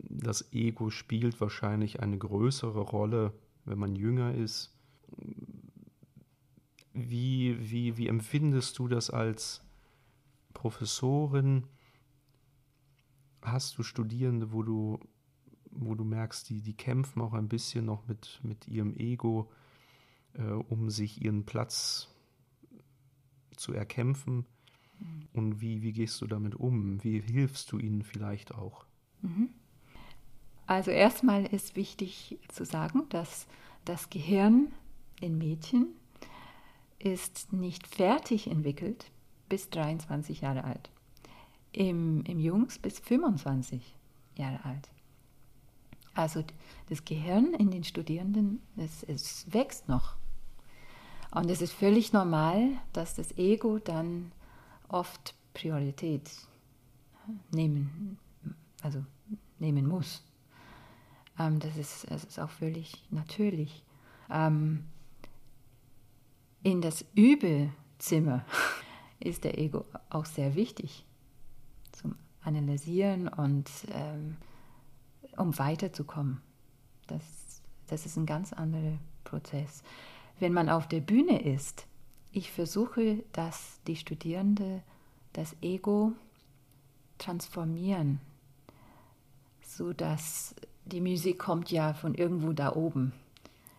Das 0.02 0.54
Ego 0.54 0.92
spielt 0.92 1.42
wahrscheinlich 1.42 2.00
eine 2.00 2.20
größere 2.20 2.80
Rolle, 2.80 3.34
wenn 3.66 3.80
man 3.80 3.96
jünger 3.96 4.36
ist. 4.36 4.78
Wie, 6.98 7.58
wie, 7.60 7.98
wie 7.98 8.08
empfindest 8.08 8.80
du 8.80 8.88
das 8.88 9.10
als 9.10 9.62
Professorin? 10.54 11.68
Hast 13.42 13.78
du 13.78 13.84
Studierende, 13.84 14.54
wo 14.54 14.64
du, 14.64 15.00
wo 15.72 15.94
du 15.94 16.06
merkst, 16.06 16.50
die, 16.50 16.62
die 16.62 16.74
kämpfen 16.74 17.22
auch 17.22 17.34
ein 17.34 17.50
bisschen 17.50 17.86
noch 17.86 18.08
mit, 18.08 18.40
mit 18.44 18.70
ihrem 18.70 18.96
Ego, 18.96 19.52
äh, 20.36 20.44
um 20.44 20.90
sich 20.90 21.22
ihren 21.22 21.46
Platz 21.46 22.08
zu 23.58 23.74
erkämpfen? 23.74 24.46
Mhm. 24.98 25.28
Und 25.34 25.62
wie, 25.62 25.82
wie 25.82 25.92
gehst 25.92 26.22
du 26.22 26.28
damit 26.28 26.56
um? 26.56 27.04
Wie 27.04 27.20
hilfst 27.20 27.74
du 27.74 27.78
ihnen 27.78 28.04
vielleicht 28.04 28.56
auch? 28.56 28.86
Mhm. 29.22 29.50
Also 30.66 30.92
erstmal 30.92 31.46
ist 31.46 31.76
wichtig 31.76 32.40
zu 32.48 32.64
sagen, 32.64 33.04
dass 33.10 33.48
das 33.84 34.10
Gehirn 34.10 34.72
in 35.20 35.38
Mädchen 35.38 35.88
ist 37.00 37.54
nicht 37.54 37.88
fertig 37.88 38.48
entwickelt 38.48 39.12
bis 39.50 39.70
23 39.70 40.42
Jahre 40.42 40.64
alt. 40.64 40.90
Im, 41.72 42.24
im 42.24 42.40
Jungs 42.40 42.80
bis 42.80 43.00
25 43.00 43.96
Jahre 44.36 44.64
alt. 44.64 44.90
Also 46.14 46.44
das 46.90 47.04
Gehirn 47.04 47.54
in 47.54 47.72
den 47.72 47.84
Studierenden, 47.84 48.62
es, 48.78 49.04
es 49.04 49.52
wächst 49.52 49.90
noch. 49.90 50.16
Und 51.32 51.50
es 51.50 51.62
ist 51.62 51.74
völlig 51.74 52.14
normal, 52.14 52.70
dass 52.94 53.16
das 53.16 53.38
Ego 53.38 53.80
dann 53.80 54.32
oft 54.88 55.36
Priorität 55.54 56.32
nehmen, 57.52 58.18
also 58.82 59.04
nehmen 59.60 59.86
muss. 59.86 60.24
Ähm, 61.38 61.60
das, 61.60 61.76
ist, 61.76 62.10
das 62.10 62.24
ist 62.24 62.40
auch 62.40 62.50
völlig 62.50 63.04
natürlich. 63.10 63.84
Ähm, 64.30 64.86
in 66.66 66.82
das 66.82 67.06
Übelzimmer 67.14 68.44
ist 69.20 69.44
der 69.44 69.60
Ego 69.60 69.86
auch 70.10 70.26
sehr 70.26 70.56
wichtig 70.56 71.06
zum 71.92 72.16
Analysieren 72.42 73.28
und 73.28 73.70
ähm, 73.92 74.38
um 75.38 75.58
weiterzukommen. 75.60 76.42
Das, 77.06 77.22
das 77.86 78.08
ist 78.08 78.18
ein 78.18 78.26
ganz 78.26 78.52
anderer 78.52 78.98
Prozess. 79.26 79.84
Wenn 80.40 80.54
man 80.54 80.68
auf 80.70 80.88
der 80.88 81.02
Bühne 81.02 81.44
ist, 81.44 81.86
ich 82.32 82.52
versuche, 82.52 83.24
dass 83.32 83.80
die 83.86 83.96
Studierenden 83.96 84.82
das 85.34 85.56
Ego 85.62 86.14
transformieren, 87.20 88.20
so 89.62 89.94
dass 89.94 90.56
die 90.86 91.02
Musik 91.02 91.38
kommt 91.38 91.70
ja 91.70 91.94
von 91.94 92.16
irgendwo 92.16 92.54
da 92.54 92.76
oben. 92.76 93.14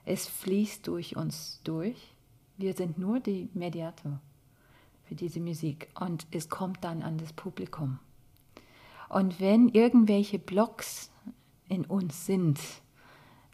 Es 0.05 0.29
fließt 0.29 0.87
durch 0.87 1.17
uns 1.17 1.61
durch 1.65 2.16
wir 2.57 2.75
sind 2.75 2.99
nur 2.99 3.21
die 3.21 3.49
Mediator 3.55 4.21
für 5.05 5.15
diese 5.15 5.41
Musik 5.41 5.89
und 5.99 6.27
es 6.31 6.49
kommt 6.49 6.83
dann 6.85 7.03
an 7.03 7.19
das 7.19 7.33
Publikum. 7.33 7.99
Und 9.09 9.41
wenn 9.41 9.69
irgendwelche 9.69 10.39
Blocks 10.39 11.11
in 11.69 11.85
uns 11.85 12.27
sind, 12.27 12.59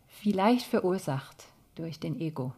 vielleicht 0.08 0.66
verursacht 0.66 1.44
durch 1.74 2.00
den 2.00 2.18
Ego, 2.20 2.52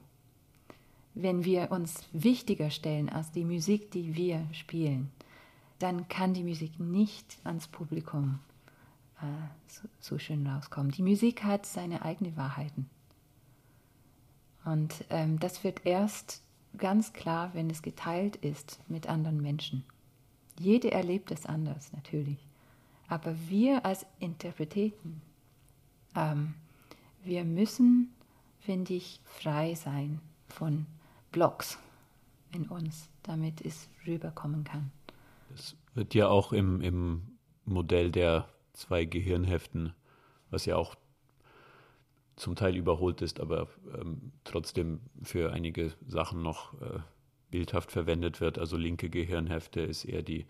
wenn 1.15 1.45
wir 1.45 1.71
uns 1.71 2.05
wichtiger 2.13 2.71
stellen 2.71 3.09
als 3.09 3.31
die 3.31 3.45
Musik, 3.45 3.91
die 3.91 4.17
wir 4.17 4.47
spielen, 4.53 5.11
dann 5.79 6.09
kann 6.09 6.35
die 6.35 6.45
Musik 6.45 6.79
nicht 6.79 7.39
ans 7.45 7.69
Publikum 7.69 8.41
äh, 9.21 9.25
so, 9.67 9.89
so 10.01 10.19
schön 10.19 10.47
rauskommen. 10.47 10.93
Die 10.93 11.03
Musik 11.03 11.45
hat 11.45 11.67
seine 11.67 12.03
eigenen 12.03 12.37
Wahrheiten. 12.37 12.89
Und 14.65 15.05
ähm, 15.11 15.39
das 15.39 15.65
wird 15.65 15.85
erst 15.85 16.43
ganz 16.79 17.13
klar, 17.13 17.51
wenn 17.55 17.71
es 17.71 17.83
geteilt 17.83 18.37
ist 18.37 18.81
mit 18.89 19.09
anderen 19.09 19.41
Menschen. 19.41 19.85
Jede 20.59 20.93
erlebt 20.93 21.31
es 21.31 21.47
anders, 21.47 21.93
natürlich. 21.93 22.39
Aber 23.09 23.35
wir 23.49 23.85
als 23.85 24.07
Interpreten, 24.19 25.21
ähm, 26.17 26.55
wir 27.23 27.45
müssen, 27.45 28.15
finde 28.61 28.95
ich, 28.95 29.21
frei 29.25 29.75
sein 29.75 30.21
von 30.49 30.87
Blocks 31.33 31.79
in 32.53 32.69
uns, 32.69 33.09
damit 33.23 33.61
es 33.61 33.89
rüberkommen 34.07 34.65
kann. 34.65 34.91
Das 35.51 35.77
wird 35.95 36.15
ja 36.15 36.29
auch 36.29 36.53
im, 36.53 36.81
im 36.81 37.23
Modell 37.65 38.11
der 38.11 38.49
zwei 38.73 39.05
Gehirnheften, 39.05 39.93
was 40.51 40.65
ja 40.67 40.77
auch 40.77 40.95
zum 42.37 42.57
Teil 42.57 42.77
überholt 42.77 43.23
ist, 43.23 43.41
aber 43.41 43.69
ähm, 43.99 44.33
trotzdem 44.45 45.01
für 45.23 45.53
einige 45.53 45.93
Sachen 46.07 46.43
noch 46.43 46.75
äh, 46.81 46.99
bildhaft 47.51 47.93
verwendet 47.93 48.41
wird. 48.41 48.59
Also 48.59 48.77
linke 48.77 49.09
Gehirnhälfte 49.09 49.81
ist 49.81 50.05
eher 50.05 50.23
die 50.23 50.47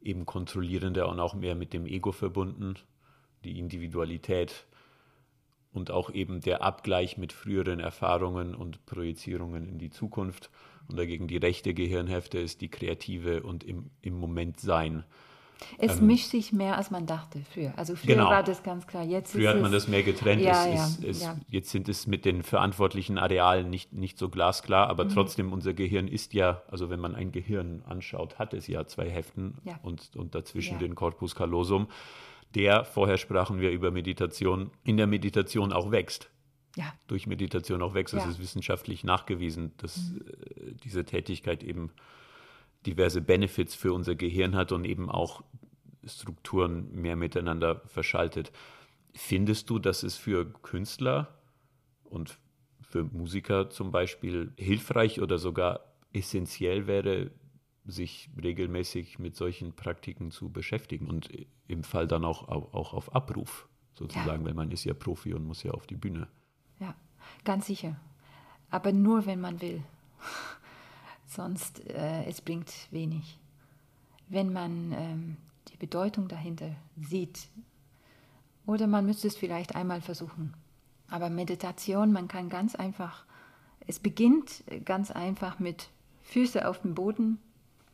eben 0.00 0.26
kontrollierende 0.26 1.06
und 1.06 1.18
auch 1.18 1.34
mehr 1.34 1.54
mit 1.54 1.72
dem 1.72 1.86
Ego 1.86 2.12
verbunden, 2.12 2.74
die 3.44 3.58
Individualität 3.58 4.66
und 5.72 5.90
auch 5.90 6.10
eben 6.10 6.40
der 6.40 6.62
Abgleich 6.62 7.18
mit 7.18 7.32
früheren 7.32 7.80
Erfahrungen 7.80 8.54
und 8.54 8.84
Projizierungen 8.86 9.66
in 9.66 9.78
die 9.78 9.90
Zukunft. 9.90 10.50
Und 10.88 10.98
dagegen 10.98 11.28
die 11.28 11.36
rechte 11.36 11.74
Gehirnhälfte 11.74 12.38
ist 12.38 12.60
die 12.60 12.68
kreative 12.68 13.42
und 13.42 13.64
im, 13.64 13.90
im 14.00 14.18
Moment 14.18 14.60
sein. 14.60 15.04
Es 15.78 15.98
ähm, 15.98 16.06
mischt 16.06 16.30
sich 16.30 16.52
mehr, 16.52 16.76
als 16.76 16.90
man 16.90 17.06
dachte 17.06 17.40
früher. 17.52 17.72
Also 17.76 17.96
früher 17.96 18.14
genau. 18.14 18.30
war 18.30 18.42
das 18.42 18.62
ganz 18.62 18.86
klar. 18.86 19.04
Jetzt 19.04 19.32
früher 19.32 19.50
hat 19.50 19.60
man 19.60 19.72
das 19.72 19.88
mehr 19.88 20.02
getrennt. 20.02 20.42
Ja, 20.42 20.66
es, 20.66 21.00
ja, 21.00 21.08
es, 21.08 21.22
ja. 21.22 21.36
Jetzt 21.48 21.70
sind 21.70 21.88
es 21.88 22.06
mit 22.06 22.24
den 22.24 22.42
verantwortlichen 22.42 23.18
Arealen 23.18 23.68
nicht, 23.70 23.92
nicht 23.92 24.18
so 24.18 24.28
glasklar, 24.28 24.88
aber 24.88 25.04
mhm. 25.04 25.10
trotzdem, 25.10 25.52
unser 25.52 25.74
Gehirn 25.74 26.08
ist 26.08 26.34
ja, 26.34 26.62
also 26.68 26.90
wenn 26.90 27.00
man 27.00 27.14
ein 27.14 27.32
Gehirn 27.32 27.82
anschaut, 27.86 28.38
hat 28.38 28.54
es 28.54 28.66
ja 28.66 28.86
zwei 28.86 29.08
Heften 29.10 29.58
und, 29.82 30.16
und 30.16 30.34
dazwischen 30.34 30.78
den 30.78 30.94
Corpus 30.94 31.34
callosum, 31.34 31.88
der, 32.54 32.84
vorher 32.84 33.18
sprachen 33.18 33.60
wir 33.60 33.70
über 33.70 33.90
Meditation, 33.90 34.70
in 34.84 34.96
der 34.96 35.06
Meditation 35.06 35.72
auch 35.72 35.90
wächst. 35.90 36.30
Ja. 36.76 36.92
Durch 37.08 37.26
Meditation 37.26 37.82
auch 37.82 37.94
wächst. 37.94 38.14
Es 38.14 38.24
ist 38.24 38.38
wissenschaftlich 38.38 39.02
nachgewiesen, 39.02 39.72
dass 39.78 39.96
mhm. 39.96 40.20
Äh, 40.20 40.72
diese 40.84 41.04
Tätigkeit 41.04 41.64
eben 41.64 41.90
diverse 42.86 43.20
Benefits 43.20 43.74
für 43.74 43.92
unser 43.92 44.14
Gehirn 44.14 44.54
hat 44.54 44.72
und 44.72 44.84
eben 44.84 45.10
auch 45.10 45.42
Strukturen 46.04 46.92
mehr 46.92 47.16
miteinander 47.16 47.82
verschaltet. 47.86 48.52
Findest 49.14 49.68
du, 49.70 49.78
dass 49.78 50.02
es 50.02 50.16
für 50.16 50.52
Künstler 50.62 51.38
und 52.04 52.38
für 52.80 53.04
Musiker 53.04 53.68
zum 53.70 53.90
Beispiel 53.90 54.52
hilfreich 54.56 55.20
oder 55.20 55.38
sogar 55.38 55.80
essentiell 56.12 56.86
wäre, 56.86 57.30
sich 57.84 58.30
regelmäßig 58.42 59.18
mit 59.18 59.36
solchen 59.36 59.74
Praktiken 59.74 60.30
zu 60.30 60.50
beschäftigen 60.50 61.06
und 61.06 61.28
im 61.66 61.84
Fall 61.84 62.06
dann 62.06 62.24
auch, 62.24 62.48
auch, 62.48 62.92
auf 62.92 63.14
Abruf 63.14 63.68
sozusagen, 63.94 64.42
ja. 64.42 64.46
weil 64.46 64.54
man 64.54 64.70
ist 64.70 64.84
ja 64.84 64.94
Profi 64.94 65.34
und 65.34 65.44
muss 65.44 65.62
ja 65.62 65.72
auf 65.72 65.86
die 65.86 65.96
Bühne. 65.96 66.28
Ja, 66.78 66.94
ganz 67.44 67.66
sicher. 67.66 67.98
aber 68.70 68.92
nur 68.92 69.26
wenn 69.26 69.40
man 69.40 69.60
will. 69.60 69.82
Sonst 71.28 71.86
äh, 71.90 72.24
es 72.24 72.40
bringt 72.40 72.72
wenig. 72.90 73.38
Wenn 74.28 74.52
man 74.52 74.92
ähm, 74.92 75.36
die 75.68 75.76
Bedeutung 75.76 76.26
dahinter 76.26 76.74
sieht, 77.00 77.48
oder 78.66 78.86
man 78.86 79.06
müsste 79.06 79.28
es 79.28 79.36
vielleicht 79.36 79.74
einmal 79.74 80.00
versuchen. 80.00 80.54
Aber 81.08 81.30
Meditation, 81.30 82.12
man 82.12 82.28
kann 82.28 82.48
ganz 82.48 82.74
einfach, 82.74 83.24
es 83.86 83.98
beginnt 83.98 84.64
ganz 84.84 85.10
einfach 85.10 85.58
mit 85.58 85.88
Füße 86.22 86.68
auf 86.68 86.82
dem 86.82 86.94
Boden, 86.94 87.38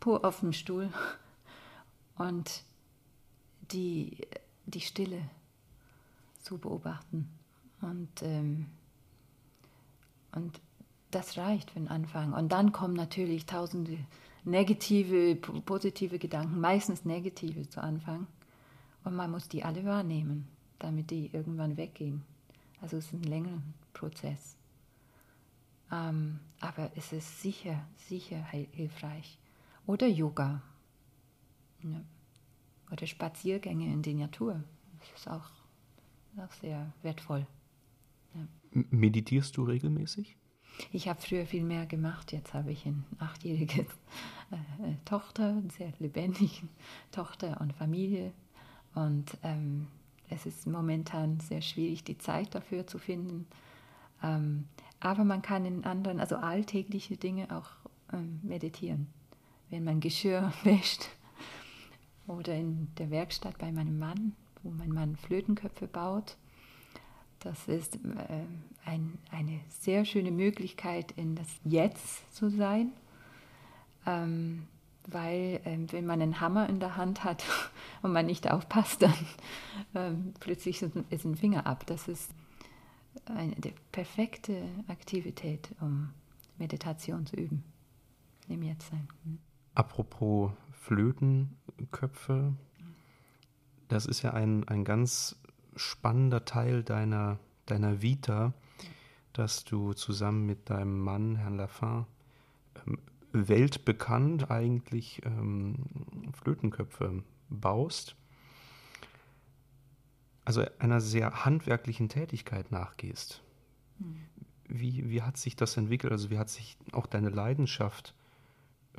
Po 0.01 0.17
auf 0.17 0.41
dem 0.41 0.53
Stuhl 0.53 0.93
und 2.19 2.63
die, 3.73 4.19
die 4.67 4.81
Stille 4.81 5.23
zu 6.43 6.59
beobachten. 6.59 7.29
Und, 7.81 8.23
ähm, 8.23 8.67
und 10.33 10.61
das 11.15 11.37
reicht 11.37 11.71
für 11.71 11.79
den 11.79 11.89
Anfang. 11.89 12.33
Und 12.33 12.51
dann 12.53 12.73
kommen 12.73 12.95
natürlich 12.95 13.47
tausende 13.47 13.99
negative, 14.45 15.37
positive 15.37 16.19
Gedanken, 16.19 16.61
meistens 16.61 17.05
negative 17.05 17.69
zu 17.69 17.83
Anfang. 17.83 18.27
Und 19.05 19.15
man 19.15 19.31
muss 19.31 19.49
die 19.49 19.65
alle 19.65 19.85
wahrnehmen, 19.85 20.49
damit 20.79 21.11
die 21.11 21.31
irgendwann 21.33 21.77
weggehen. 21.77 22.23
Also 22.81 22.97
es 22.97 23.07
ist 23.07 23.13
ein 23.13 23.23
längerer 23.23 23.63
Prozess. 23.93 24.57
Ähm, 25.93 26.41
aber 26.61 26.91
es 26.97 27.13
ist 27.13 27.41
sicher, 27.41 27.87
sicher 27.97 28.43
hilfreich. 28.45 29.39
Oder 29.87 30.07
Yoga. 30.07 30.63
Ja. 31.83 32.01
Oder 32.91 33.07
Spaziergänge 33.07 33.87
in 33.87 34.03
die 34.03 34.15
Natur. 34.15 34.63
Das 34.99 35.21
ist 35.21 35.29
auch, 35.29 35.51
auch 36.39 36.53
sehr 36.61 36.93
wertvoll. 37.03 37.47
Ja. 38.35 38.47
Meditierst 38.91 39.57
du 39.57 39.65
regelmäßig? 39.65 40.37
Ich 40.93 41.09
habe 41.09 41.21
früher 41.21 41.47
viel 41.47 41.65
mehr 41.65 41.87
gemacht. 41.87 42.33
Jetzt 42.33 42.55
habe 42.55 42.73
ich 42.73 42.87
eine 42.87 43.03
achtjährige 43.19 43.83
äh, 44.51 44.95
Tochter, 45.05 45.49
eine 45.49 45.71
sehr 45.71 45.93
lebendige 45.99 46.69
Tochter 47.13 47.61
und 47.61 47.73
Familie. 47.73 48.33
Und 48.95 49.37
ähm, 49.43 49.89
es 50.31 50.47
ist 50.47 50.67
momentan 50.67 51.41
sehr 51.41 51.63
schwierig, 51.63 52.05
die 52.05 52.19
Zeit 52.19 52.55
dafür 52.55 52.87
zu 52.87 52.99
finden. 52.99 53.47
Ähm, 54.23 54.69
aber 55.01 55.25
man 55.25 55.43
kann 55.43 55.65
in 55.65 55.85
anderen, 55.85 56.21
also 56.21 56.37
alltägliche 56.37 57.17
Dinge 57.17 57.55
auch 57.55 57.71
ähm, 58.13 58.41
meditieren. 58.43 59.09
Wenn 59.71 59.85
man 59.85 60.01
Geschirr 60.01 60.53
wäscht 60.65 61.09
oder 62.27 62.55
in 62.55 62.89
der 62.99 63.11
Werkstatt 63.11 63.59
bei 63.59 63.71
meinem 63.71 63.99
Mann, 63.99 64.35
wo 64.63 64.71
mein 64.71 64.91
Mann 64.91 65.17
Flötenköpfe 65.17 65.87
baut 65.87 66.37
das 67.45 67.69
ist 67.69 67.97
äh, 67.97 68.45
ein, 68.87 69.19
eine 69.31 69.61
sehr 69.69 70.05
schöne 70.05 70.31
Möglichkeit, 70.31 71.13
in 71.13 71.37
das 71.37 71.47
Jetzt 71.63 72.35
zu 72.35 72.49
sein, 72.49 72.93
ähm, 74.07 74.67
weil 75.07 75.61
äh, 75.65 75.79
wenn 75.93 76.07
man 76.07 76.23
einen 76.23 76.41
Hammer 76.41 76.69
in 76.69 76.81
der 76.81 76.97
Hand 76.97 77.23
hat 77.23 77.45
und 78.03 78.13
man 78.13 78.27
nicht 78.27 78.51
aufpasst, 78.51 79.03
dann 79.93 79.93
äh, 79.93 80.17
plötzlich 80.41 80.83
ist 80.83 81.25
ein 81.25 81.37
Finger 81.37 81.67
ab. 81.67 81.85
Das 81.87 82.09
ist 82.09 82.33
eine 83.27 83.55
perfekte 83.93 84.63
Aktivität, 84.89 85.69
um 85.81 86.11
Meditation 86.59 87.27
zu 87.27 87.37
üben, 87.37 87.63
im 88.49 88.63
Jetztsein. 88.63 89.07
Hm. 89.25 89.39
Apropos 89.75 90.53
Flötenköpfe, 90.73 92.55
das 93.89 94.07
ist 94.07 94.23
ja 94.23 94.33
ein, 94.33 94.67
ein 94.69 94.85
ganz 94.85 95.37
spannender 95.77 96.45
Teil 96.45 96.83
deiner, 96.83 97.39
deiner 97.67 98.03
Vita, 98.03 98.53
dass 99.33 99.65
du 99.65 99.93
zusammen 99.93 100.47
mit 100.47 100.71
deinem 100.71 101.01
Mann, 101.01 101.37
Herrn 101.37 101.57
Lafin, 101.57 102.07
ähm, 102.87 102.99
weltbekannt 103.33 104.51
eigentlich 104.51 105.23
ähm, 105.25 105.77
Flötenköpfe 106.33 107.25
baust. 107.49 108.17
Also 110.45 110.65
einer 110.79 111.01
sehr 111.01 111.45
handwerklichen 111.45 112.09
Tätigkeit 112.09 112.71
nachgehst. 112.71 113.43
Mhm. 113.99 114.21
Wie, 114.69 115.11
wie 115.11 115.23
hat 115.23 115.37
sich 115.37 115.57
das 115.57 115.77
entwickelt? 115.77 116.13
Also 116.13 116.31
wie 116.31 116.39
hat 116.39 116.49
sich 116.49 116.77
auch 116.93 117.07
deine 117.07 117.29
Leidenschaft 117.31 118.15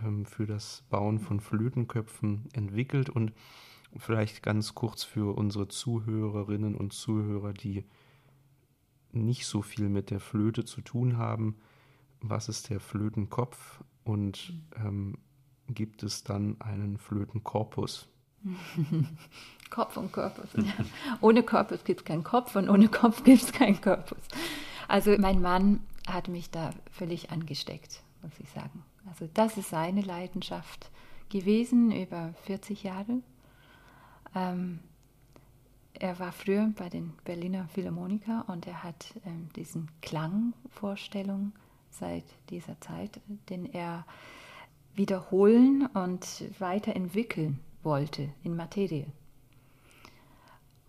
ähm, 0.04 0.26
für 0.26 0.46
das 0.46 0.84
Bauen 0.90 1.20
von 1.20 1.40
Flötenköpfen 1.40 2.50
entwickelt? 2.54 3.10
Und 3.10 3.32
Vielleicht 3.98 4.44
ganz 4.44 4.76
kurz 4.76 5.04
für 5.04 5.36
unsere 5.36 5.68
Zuhörerinnen 5.68 6.76
und 6.76 6.94
Zuhörer, 6.94 7.54
die 7.54 7.86
nicht 9.12 9.46
so 9.48 9.62
viel 9.62 9.90
mit 9.90 10.12
der 10.12 10.20
Flöte 10.20 10.66
zu 10.66 10.82
tun 10.82 11.18
haben. 11.18 11.56
Was 12.22 12.50
ist 12.50 12.70
der 12.70 12.80
Flötenkopf 12.80 13.84
und 14.04 14.54
ähm, 14.78 15.18
gibt 15.68 16.04
es 16.04 16.24
dann 16.24 16.60
einen 16.60 16.98
Flötenkorpus? 16.98 18.10
Kopf 19.70 19.98
und 19.98 20.12
Korpus. 20.12 20.50
ohne 21.22 21.44
Korpus 21.44 21.84
gibt 21.84 22.02
es 22.02 22.06
keinen 22.06 22.24
Kopf 22.24 22.56
und 22.56 22.70
ohne 22.70 22.90
Kopf 22.90 23.24
gibt 23.24 23.42
es 23.42 23.52
keinen 23.52 23.82
Korpus. 23.82 24.22
Also 24.88 25.16
mein 25.18 25.42
Mann 25.42 25.82
hat 26.08 26.28
mich 26.28 26.52
da 26.52 26.72
völlig 26.92 27.32
angesteckt, 27.32 28.04
muss 28.22 28.40
ich 28.40 28.50
sagen. 28.50 28.84
Also 29.08 29.28
das 29.34 29.58
ist 29.58 29.70
seine 29.70 30.02
Leidenschaft 30.02 30.92
gewesen 31.30 31.92
über 31.92 32.34
40 32.44 32.84
Jahre. 32.84 33.22
Ähm, 34.36 34.80
er 35.94 36.20
war 36.20 36.34
früher 36.34 36.72
bei 36.76 36.90
den 36.90 37.14
Berliner 37.24 37.68
Philharmoniker 37.70 38.46
und 38.48 38.68
er 38.68 38.84
hat 38.84 39.14
ähm, 39.26 39.50
diesen 39.56 39.90
Klangvorstellung 40.02 41.54
seit 41.90 42.26
dieser 42.50 42.80
Zeit, 42.82 43.22
den 43.50 43.66
er 43.66 44.06
wiederholen 44.94 45.86
und 45.88 46.44
weiterentwickeln 46.60 47.60
wollte 47.84 48.30
in 48.44 48.56
Materie. 48.56 49.08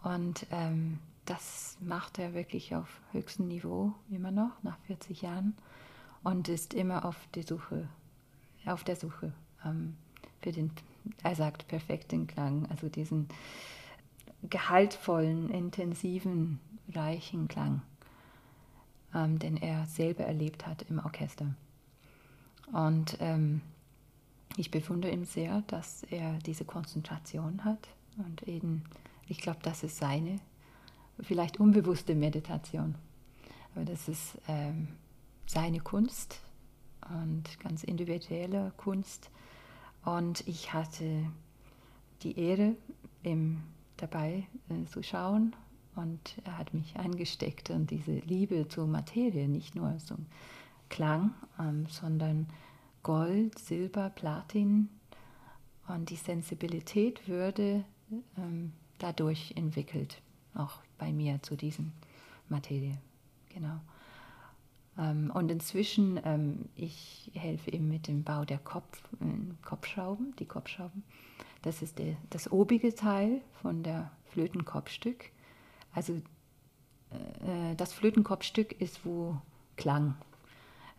Und 0.03 0.47
ähm, 0.51 0.99
das 1.25 1.77
macht 1.81 2.19
er 2.19 2.35
wirklich 2.35 2.75
auf 2.75 3.01
höchstem 3.13 3.49
Niveau 3.49 3.93
immer 4.11 4.31
noch 4.31 4.63
nach 4.63 4.79
40 4.87 5.23
Jahren 5.23 5.57
und 6.23 6.49
ist 6.49 6.75
immer 6.75 7.05
auf 7.05 7.17
der 7.35 7.43
Suche, 7.43 7.89
auf 8.65 8.85
der 8.85 8.97
Suche 8.97 9.33
ähm, 9.65 9.97
für 10.41 10.53
den 10.53 10.71
er 11.23 11.35
sagt 11.35 11.69
perfekten 11.69 12.27
Klang, 12.27 12.67
also 12.71 12.89
diesen 12.89 13.29
gehaltvollen, 14.43 15.51
intensiven, 15.51 16.61
reichen 16.93 17.49
Klang, 17.49 17.83
ähm, 19.15 19.39
den 19.39 19.57
er 19.57 19.87
selber 19.87 20.25
erlebt 20.25 20.67
hat 20.67 20.83
im 20.89 20.99
Orchester. 20.99 21.55
Und 22.73 23.17
ähm, 23.21 23.61
ich 24.57 24.71
bewundere 24.71 25.13
ihn 25.13 25.25
sehr, 25.25 25.63
dass 25.67 26.03
er 26.05 26.39
diese 26.41 26.65
Konzentration 26.65 27.65
hat 27.65 27.89
und 28.19 28.43
eben, 28.45 28.85
ich 29.29 29.39
glaube, 29.39 29.59
das 29.63 29.83
ist 29.83 29.99
seine, 29.99 30.41
vielleicht 31.21 31.61
unbewusste 31.61 32.15
Meditation. 32.15 32.95
Aber 33.75 33.85
das 33.85 34.09
ist 34.09 34.39
ähm, 34.49 34.89
seine 35.47 35.81
Kunst 35.81 36.41
und 37.09 37.61
ganz 37.61 37.85
individuelle 37.85 38.73
Kunst 38.77 39.31
und 40.07 40.47
ich 40.47 40.73
hatte 40.73 41.27
die 42.23 42.39
Ehre, 42.39 42.77
ihm 43.25 43.61
dabei 43.97 44.47
äh, 44.69 44.85
zu 44.87 45.03
schauen. 45.03 45.55
Und 45.97 46.37
er 46.45 46.59
hat 46.59 46.75
mich 46.75 46.97
angesteckt 46.97 47.71
und 47.71 47.91
diese 47.91 48.19
Liebe 48.21 48.69
zur 48.69 48.87
Materie, 48.87 49.49
nicht 49.49 49.75
nur 49.75 49.99
zum 49.99 50.27
Klang, 50.91 51.35
ähm, 51.59 51.87
sondern 51.89 52.47
Gold, 53.03 53.59
Silber, 53.59 54.11
Platin. 54.11 54.91
Und 55.89 56.11
die 56.11 56.17
Sensibilität 56.17 57.27
würde 57.27 57.85
ähm, 58.39 58.73
dadurch 58.99 59.55
entwickelt, 59.57 60.23
auch 60.55 60.79
bei 60.99 61.13
mir 61.13 61.43
zu 61.43 61.57
diesen 61.57 61.93
Materie. 62.49 62.99
Genau. 63.49 63.81
Ähm, 64.99 65.31
und 65.35 65.51
inzwischen, 65.51 66.21
ähm, 66.25 66.69
ich 66.75 67.31
helfe 67.35 67.71
ihm 67.71 67.89
mit 67.89 68.09
dem 68.09 68.25
Bau 68.25 68.45
der 68.45 68.59
Kopf, 68.59 69.03
äh, 69.21 69.65
Kopfschrauben, 69.65 70.35
die 70.39 70.47
Kopfschrauben. 70.47 71.03
Das 71.63 71.83
ist 71.83 71.99
der, 71.99 72.17
das 72.31 72.51
obige 72.51 72.95
Teil 72.95 73.41
von 73.61 73.83
der 73.83 74.11
Flötenkopfstück. 74.27 75.31
Also 75.93 76.15
äh, 77.11 77.75
das 77.77 77.93
Flötenkopfstück 77.93 78.81
ist, 78.81 79.05
wo 79.05 79.41
Klang, 79.77 80.17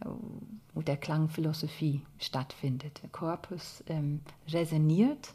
äh, 0.01 0.09
wo 0.73 0.81
der 0.81 0.97
Klangphilosophie 0.97 2.01
stattfindet. 2.19 3.01
Der 3.01 3.09
Korpus 3.09 3.83
ähm, 3.87 4.21
resoniert 4.49 5.33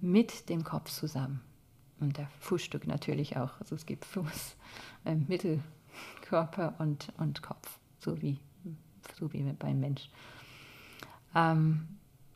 mit 0.00 0.48
dem 0.48 0.64
Kopf 0.64 0.90
zusammen. 0.90 1.40
Und 2.00 2.16
der 2.16 2.28
Fußstück 2.40 2.86
natürlich 2.86 3.36
auch. 3.36 3.60
Also 3.60 3.74
es 3.74 3.84
gibt 3.84 4.04
Fuß, 4.04 4.56
äh, 5.04 5.16
Mittel, 5.16 5.60
Körper 6.28 6.74
und, 6.78 7.10
und 7.16 7.42
Kopf, 7.42 7.78
so 8.00 8.20
wie, 8.20 8.38
so 9.18 9.32
wie 9.32 9.42
beim 9.54 9.80
Mensch. 9.80 10.10
Ähm, 11.34 11.88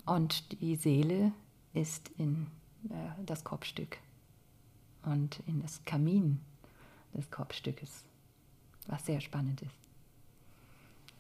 und 0.06 0.60
die 0.60 0.76
Seele 0.76 1.32
ist 1.74 2.10
in 2.16 2.46
äh, 2.88 3.22
das 3.26 3.44
Kopfstück 3.44 3.98
und 5.04 5.40
in 5.46 5.60
das 5.60 5.84
Kamin 5.84 6.40
des 7.12 7.30
Kopfstückes, 7.30 8.04
was 8.86 9.04
sehr 9.04 9.20
spannend 9.20 9.60
ist. 9.60 9.88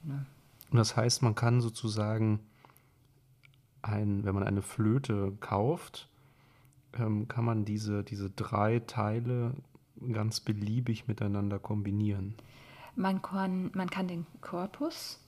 Ja. 0.04 0.24
Und 0.70 0.78
das 0.78 0.96
heißt, 0.96 1.20
man 1.22 1.34
kann 1.34 1.60
sozusagen, 1.60 2.40
ein, 3.82 4.24
wenn 4.24 4.34
man 4.34 4.44
eine 4.44 4.62
Flöte 4.62 5.36
kauft, 5.40 6.08
ähm, 6.94 7.28
kann 7.28 7.44
man 7.44 7.66
diese, 7.66 8.02
diese 8.02 8.30
drei 8.30 8.78
Teile 8.80 9.54
ganz 10.12 10.40
beliebig 10.40 11.08
miteinander 11.08 11.58
kombinieren. 11.58 12.34
Man 12.94 13.22
kann, 13.22 13.70
man 13.74 13.88
kann 13.88 14.08
den 14.08 14.26
Korpus 14.40 15.18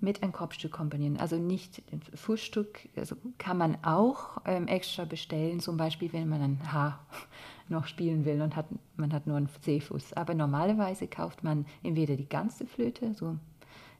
mit 0.00 0.22
einem 0.22 0.32
Kopfstück 0.32 0.72
kombinieren. 0.72 1.16
Also 1.16 1.36
nicht 1.36 1.82
ein 1.92 2.00
Fußstück, 2.14 2.88
also 2.96 3.16
kann 3.38 3.58
man 3.58 3.82
auch 3.82 4.40
ähm, 4.44 4.68
extra 4.68 5.04
bestellen, 5.04 5.60
zum 5.60 5.76
Beispiel 5.76 6.12
wenn 6.12 6.28
man 6.28 6.40
ein 6.40 6.72
Haar 6.72 7.04
noch 7.68 7.86
spielen 7.86 8.24
will 8.24 8.40
und 8.40 8.54
hat, 8.54 8.66
man 8.96 9.12
hat 9.12 9.26
nur 9.26 9.36
einen 9.36 9.48
C-Fuß. 9.62 10.12
Aber 10.12 10.34
normalerweise 10.34 11.08
kauft 11.08 11.42
man 11.42 11.66
entweder 11.82 12.16
die 12.16 12.28
ganze 12.28 12.66
Flöte, 12.66 13.14
so 13.14 13.36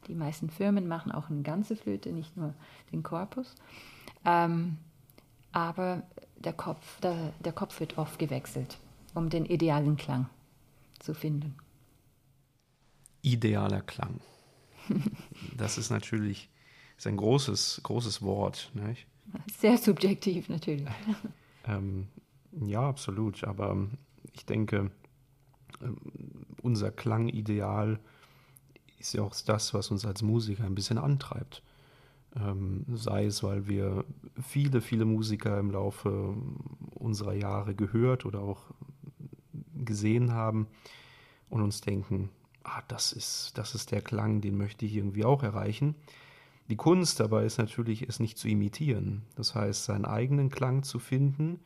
die 0.07 0.15
meisten 0.15 0.49
Firmen 0.49 0.87
machen 0.87 1.11
auch 1.11 1.29
eine 1.29 1.43
ganze 1.43 1.75
Flöte, 1.75 2.13
nicht 2.13 2.37
nur 2.37 2.55
den 2.93 3.03
Korpus. 3.03 3.57
Ähm, 4.25 4.79
aber 5.53 6.03
der 6.37 6.53
Kopf, 6.53 7.01
der, 7.01 7.33
der 7.45 7.53
Kopf 7.53 7.81
wird 7.81 7.99
oft 7.99 8.19
gewechselt, 8.19 8.79
um 9.15 9.31
den 9.31 9.45
idealen 9.45 9.97
Klang 9.97 10.29
zu 10.99 11.15
finden. 11.15 11.57
Idealer 13.23 13.83
Klang. 13.83 14.21
Das 15.57 15.77
ist 15.79 15.91
natürlich 15.91 16.49
ist 16.99 17.07
ein 17.07 17.17
großes, 17.17 17.81
großes 17.85 18.23
Wort. 18.23 18.71
Nicht? 18.75 19.07
Sehr 19.59 19.79
subjektiv 19.79 20.49
natürlich. 20.49 20.89
Ähm, 21.67 22.07
ja, 22.63 22.89
absolut. 22.89 23.45
Aber 23.45 23.77
ich 24.33 24.47
denke, 24.47 24.91
ähm, 25.83 25.97
unser 26.63 26.91
Klangideal 26.91 27.99
ist 28.99 29.13
ja 29.13 29.21
auch 29.21 29.35
das, 29.45 29.75
was 29.75 29.91
uns 29.91 30.07
als 30.07 30.23
Musiker 30.23 30.65
ein 30.65 30.75
bisschen 30.75 30.97
antreibt. 30.97 31.63
Ähm, 32.37 32.87
sei 32.95 33.27
es, 33.27 33.43
weil 33.43 33.69
wir 33.69 34.07
viele, 34.43 34.81
viele 34.81 35.05
Musiker 35.05 35.59
im 35.59 35.71
Laufe 35.71 36.35
unserer 36.95 37.35
Jahre 37.35 37.75
gehört 37.75 38.25
oder 38.25 38.41
auch 38.41 38.63
gesehen 39.89 40.33
haben 40.33 40.69
und 41.51 41.63
uns 41.63 41.81
denken, 41.81 42.31
ah, 42.63 42.83
das 42.87 43.13
ist, 43.13 43.59
das 43.59 43.75
ist 43.75 43.91
der 43.91 44.03
Klang, 44.03 44.41
den 44.41 44.57
möchte 44.57 44.87
ich 44.87 44.95
irgendwie 44.95 45.25
auch 45.25 45.43
erreichen. 45.43 45.97
Die 46.69 46.77
Kunst 46.77 47.19
dabei 47.19 47.45
ist 47.45 47.59
natürlich, 47.59 48.09
es 48.09 48.21
nicht 48.21 48.39
zu 48.39 48.47
imitieren. 48.47 49.23
Das 49.35 49.57
heißt, 49.57 49.85
seinen 49.85 50.05
eigenen 50.05 50.51
Klang 50.51 50.85
zu 50.85 51.01
finden, 51.01 51.59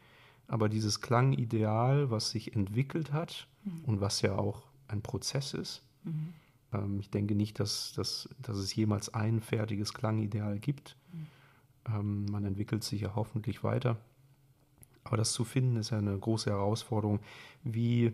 aber 0.46 0.70
dieses 0.70 1.00
Klangideal, 1.00 2.11
was 2.11 2.30
sich 2.30 2.56
entwickelt 2.56 3.12
hat 3.12 3.48
mhm. 3.64 3.85
und 3.85 4.00
was 4.00 4.22
ja 4.22 4.38
auch 4.38 4.62
ein 4.88 5.02
Prozess 5.02 5.52
ist, 5.52 5.82
mhm. 6.04 6.32
Ähm, 6.72 6.98
ich 6.98 7.11
denke 7.11 7.35
nicht, 7.35 7.61
dass, 7.61 7.92
dass, 7.94 8.28
dass 8.40 8.56
es 8.56 8.74
jemals 8.74 9.12
ein 9.14 9.40
fertiges 9.40 9.94
Klangideal 9.94 10.58
gibt. 10.58 10.96
Mhm. 11.12 12.26
man 12.30 12.44
entwickelt 12.44 12.85
sich 12.85 13.00
ja 13.00 13.14
hoffentlich 13.14 13.64
weiter. 13.64 13.98
Aber 15.04 15.16
das 15.16 15.32
zu 15.32 15.44
finden 15.44 15.76
ist 15.76 15.90
ja 15.90 15.98
eine 15.98 16.16
große 16.16 16.50
Herausforderung. 16.50 17.20
Wie 17.64 18.12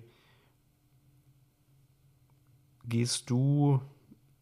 gehst 2.85 3.31
du 3.31 3.81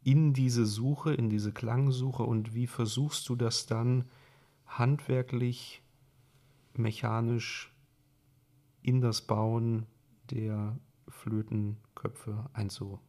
in 0.04 0.32
diese 0.32 0.66
Suche, 0.66 1.12
in 1.14 1.28
diese 1.28 1.52
Klangsuche 1.52 2.22
und 2.22 2.54
wie 2.54 2.66
versuchst 2.66 3.28
du 3.28 3.34
das 3.34 3.66
dann 3.66 4.04
handwerklich, 4.66 5.82
mechanisch 6.74 7.72
in 8.82 9.00
das 9.00 9.22
Bauen 9.22 9.86
der 10.30 10.78
Flötenköpfe 11.08 12.48
einzubauen? 12.52 13.00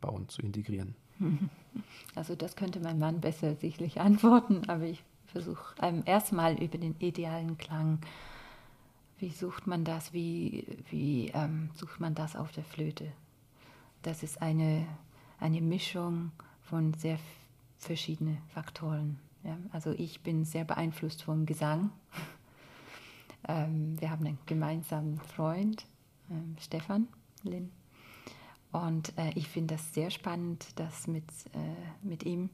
bauen, 0.00 0.28
zu 0.28 0.42
integrieren? 0.42 0.94
Also 2.16 2.34
das 2.34 2.56
könnte 2.56 2.80
mein 2.80 2.98
Mann 2.98 3.20
besser 3.20 3.54
sicherlich 3.54 4.00
antworten, 4.00 4.62
aber 4.68 4.84
ich 4.84 5.04
versuche 5.26 5.74
ähm, 5.80 6.02
erstmal 6.06 6.60
über 6.60 6.76
den 6.76 6.96
idealen 6.98 7.56
Klang. 7.56 8.00
Wie 9.18 9.30
sucht 9.30 9.66
man 9.66 9.84
das? 9.84 10.12
Wie, 10.12 10.64
wie 10.90 11.28
ähm, 11.34 11.70
sucht 11.74 11.98
man 12.00 12.14
das 12.14 12.36
auf 12.36 12.52
der 12.52 12.64
Flöte? 12.64 13.12
Das 14.02 14.22
ist 14.22 14.40
eine, 14.40 14.86
eine 15.40 15.60
Mischung 15.60 16.30
von 16.62 16.94
sehr 16.94 17.18
verschiedenen 17.78 18.38
Faktoren. 18.54 19.18
Ja? 19.42 19.56
Also 19.72 19.90
ich 19.90 20.20
bin 20.20 20.44
sehr 20.44 20.64
beeinflusst 20.64 21.24
vom 21.24 21.46
Gesang. 21.46 21.90
ähm, 23.48 24.00
wir 24.00 24.10
haben 24.10 24.24
einen 24.24 24.38
gemeinsamen 24.46 25.18
Freund, 25.20 25.84
ähm, 26.30 26.56
Stefan 26.60 27.08
Lin. 27.42 27.72
Und 28.70 29.16
äh, 29.18 29.32
ich 29.34 29.48
finde 29.48 29.74
das 29.74 29.94
sehr 29.94 30.10
spannend, 30.10 30.66
das 30.76 31.08
mit, 31.08 31.24
äh, 31.54 32.06
mit 32.06 32.22
ihm 32.22 32.50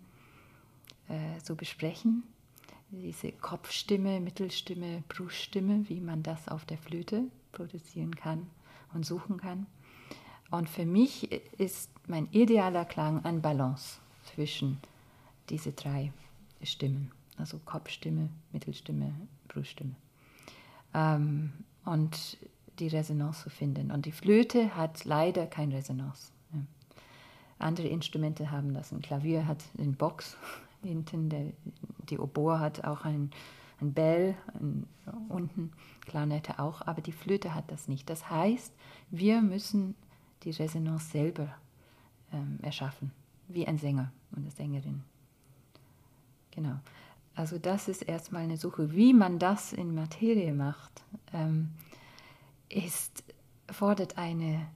äh, 1.08 1.38
zu 1.42 1.56
besprechen. 1.56 2.22
Diese 3.02 3.32
Kopfstimme, 3.32 4.20
Mittelstimme, 4.20 5.02
Bruststimme, 5.08 5.88
wie 5.88 6.00
man 6.00 6.22
das 6.22 6.48
auf 6.48 6.64
der 6.64 6.78
Flöte 6.78 7.24
produzieren 7.52 8.14
kann 8.14 8.46
und 8.92 9.04
suchen 9.04 9.36
kann. 9.38 9.66
Und 10.50 10.68
für 10.68 10.86
mich 10.86 11.32
ist 11.58 11.90
mein 12.06 12.28
idealer 12.30 12.84
Klang 12.84 13.24
ein 13.24 13.42
Balance 13.42 13.98
zwischen 14.32 14.78
diese 15.48 15.72
drei 15.72 16.12
Stimmen, 16.62 17.10
also 17.36 17.58
Kopfstimme, 17.64 18.28
Mittelstimme, 18.52 19.12
Bruststimme. 19.48 19.96
Ähm, 20.94 21.52
und 21.84 22.38
die 22.78 22.88
Resonanz 22.88 23.42
zu 23.42 23.50
finden. 23.50 23.90
Und 23.90 24.06
die 24.06 24.12
Flöte 24.12 24.76
hat 24.76 25.04
leider 25.04 25.46
keine 25.46 25.76
Resonanz. 25.76 26.32
Andere 27.58 27.88
Instrumente 27.88 28.50
haben 28.50 28.74
das. 28.74 28.92
Ein 28.92 29.02
Klavier 29.02 29.46
hat 29.46 29.62
eine 29.78 29.92
Box 29.92 30.36
hinten, 30.84 31.28
der, 31.28 31.52
die 32.08 32.18
Oboe 32.18 32.58
hat 32.58 32.84
auch 32.84 33.04
ein, 33.04 33.30
ein 33.80 33.92
Bell 33.92 34.36
ein, 34.54 34.86
unten, 35.28 35.72
Klarinette 36.06 36.58
auch, 36.58 36.82
aber 36.82 37.00
die 37.00 37.12
Flöte 37.12 37.54
hat 37.54 37.70
das 37.70 37.88
nicht. 37.88 38.08
Das 38.08 38.30
heißt, 38.30 38.72
wir 39.10 39.40
müssen 39.42 39.94
die 40.42 40.50
Resonanz 40.50 41.10
selber 41.10 41.48
ähm, 42.32 42.58
erschaffen, 42.62 43.10
wie 43.48 43.66
ein 43.66 43.78
Sänger 43.78 44.12
und 44.32 44.42
eine 44.42 44.50
Sängerin. 44.50 45.02
Genau. 46.50 46.78
Also 47.34 47.58
das 47.58 47.88
ist 47.88 48.02
erstmal 48.02 48.42
eine 48.42 48.56
Suche, 48.56 48.92
wie 48.92 49.12
man 49.12 49.38
das 49.38 49.72
in 49.72 49.94
Materie 49.94 50.52
macht. 50.52 51.02
Ähm, 51.32 51.70
ist, 52.68 53.24
fordert 53.70 54.18
eine 54.18 54.66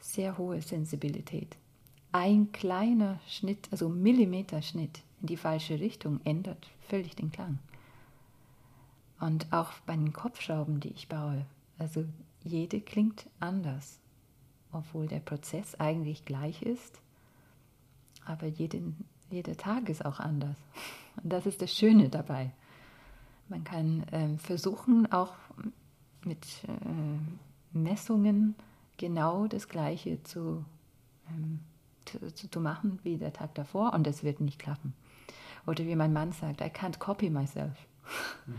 sehr 0.00 0.38
hohe 0.38 0.62
Sensibilität. 0.62 1.56
Ein 2.12 2.52
kleiner 2.52 3.20
Schnitt, 3.26 3.68
also 3.70 3.88
Millimeterschnitt 3.88 5.02
in 5.20 5.26
die 5.26 5.36
falsche 5.36 5.80
Richtung 5.80 6.20
ändert 6.24 6.70
völlig 6.88 7.16
den 7.16 7.30
Klang. 7.30 7.58
Und 9.20 9.52
auch 9.52 9.72
bei 9.86 9.96
den 9.96 10.12
Kopfschrauben, 10.12 10.80
die 10.80 10.90
ich 10.90 11.08
baue, 11.08 11.44
also 11.78 12.04
jede 12.44 12.80
klingt 12.80 13.28
anders, 13.40 13.98
obwohl 14.72 15.08
der 15.08 15.20
Prozess 15.20 15.74
eigentlich 15.74 16.24
gleich 16.24 16.62
ist, 16.62 17.00
aber 18.24 18.46
jeden, 18.46 19.04
jeder 19.30 19.56
Tag 19.56 19.88
ist 19.88 20.04
auch 20.04 20.20
anders. 20.20 20.56
Und 21.22 21.32
das 21.32 21.46
ist 21.46 21.62
das 21.62 21.74
Schöne 21.74 22.08
dabei. 22.08 22.52
Man 23.48 23.64
kann 23.64 24.04
ähm, 24.12 24.38
versuchen, 24.38 25.10
auch 25.10 25.34
mit 26.24 26.46
äh, 26.64 27.76
Messungen 27.76 28.54
genau 28.98 29.46
das 29.46 29.68
Gleiche 29.68 30.22
zu, 30.22 30.64
ähm, 31.28 31.60
zu, 32.04 32.48
zu, 32.50 32.60
machen 32.60 32.98
wie 33.02 33.16
der 33.16 33.32
Tag 33.32 33.54
davor 33.54 33.94
und 33.94 34.06
es 34.06 34.22
wird 34.22 34.40
nicht 34.40 34.58
klappen. 34.58 34.92
Oder 35.68 35.86
wie 35.86 35.96
mein 35.96 36.12
Mann 36.12 36.32
sagt, 36.32 36.60
I 36.60 36.64
can't 36.64 36.98
copy 36.98 37.30
myself. 37.30 37.76
Mhm. 38.46 38.54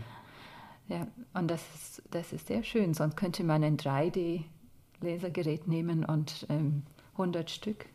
Ja, 0.88 1.06
und 1.34 1.48
das 1.48 1.62
ist, 1.74 2.02
das 2.10 2.32
ist 2.32 2.48
sehr 2.48 2.64
schön. 2.64 2.94
Sonst 2.94 3.16
könnte 3.16 3.44
man 3.44 3.62
ein 3.62 3.76
3D-Lasergerät 3.76 5.68
nehmen 5.68 6.04
und 6.04 6.46
ähm, 6.48 6.82
100 7.12 7.48
Stück 7.48 7.86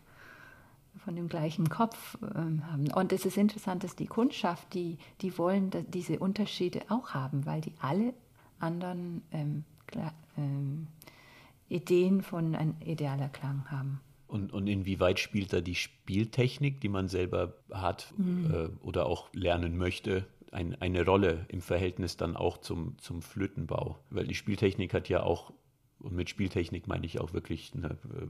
von 1.04 1.16
dem 1.16 1.28
gleichen 1.28 1.70
Kopf 1.70 2.18
ähm, 2.36 2.66
haben. 2.72 2.92
Und 2.94 3.12
es 3.12 3.26
ist 3.26 3.38
interessant, 3.38 3.84
dass 3.84 3.98
die 3.98 4.08
Kundschaft, 4.08 4.74
die, 4.74 4.98
die 5.22 5.38
wollen 5.38 5.72
diese 5.90 6.20
Unterschiede 6.20 6.84
auch 6.90 7.14
haben, 7.14 7.46
weil 7.46 7.60
die 7.60 7.74
alle 7.80 8.14
anderen 8.60 9.22
ähm, 9.32 9.66
ähm, 10.38 10.88
Ideen 11.68 12.22
von 12.22 12.56
ein 12.56 12.76
idealer 12.80 13.30
Klang 13.30 13.70
haben. 13.70 14.00
Und, 14.36 14.52
und 14.52 14.68
inwieweit 14.68 15.20
spielt 15.20 15.54
da 15.54 15.62
die 15.62 15.76
Spieltechnik, 15.76 16.82
die 16.82 16.90
man 16.90 17.08
selber 17.08 17.54
hat 17.72 18.14
mhm. 18.18 18.52
äh, 18.54 18.86
oder 18.86 19.06
auch 19.06 19.30
lernen 19.34 19.78
möchte, 19.78 20.28
ein, 20.52 20.76
eine 20.82 21.06
Rolle 21.06 21.46
im 21.48 21.62
Verhältnis 21.62 22.18
dann 22.18 22.36
auch 22.36 22.58
zum, 22.58 22.98
zum 22.98 23.22
Flötenbau? 23.22 23.98
Weil 24.10 24.28
die 24.28 24.36
Spieltechnik 24.36 24.94
hat 24.94 25.08
ja 25.08 25.24
auch, 25.24 25.54
und 26.00 26.14
mit 26.14 26.30
Spieltechnik 26.30 26.86
meine 26.86 27.06
ich 27.06 27.22
auch 27.22 27.32
wirklich 27.32 27.72
eine, 27.76 27.92
äh, 27.92 28.28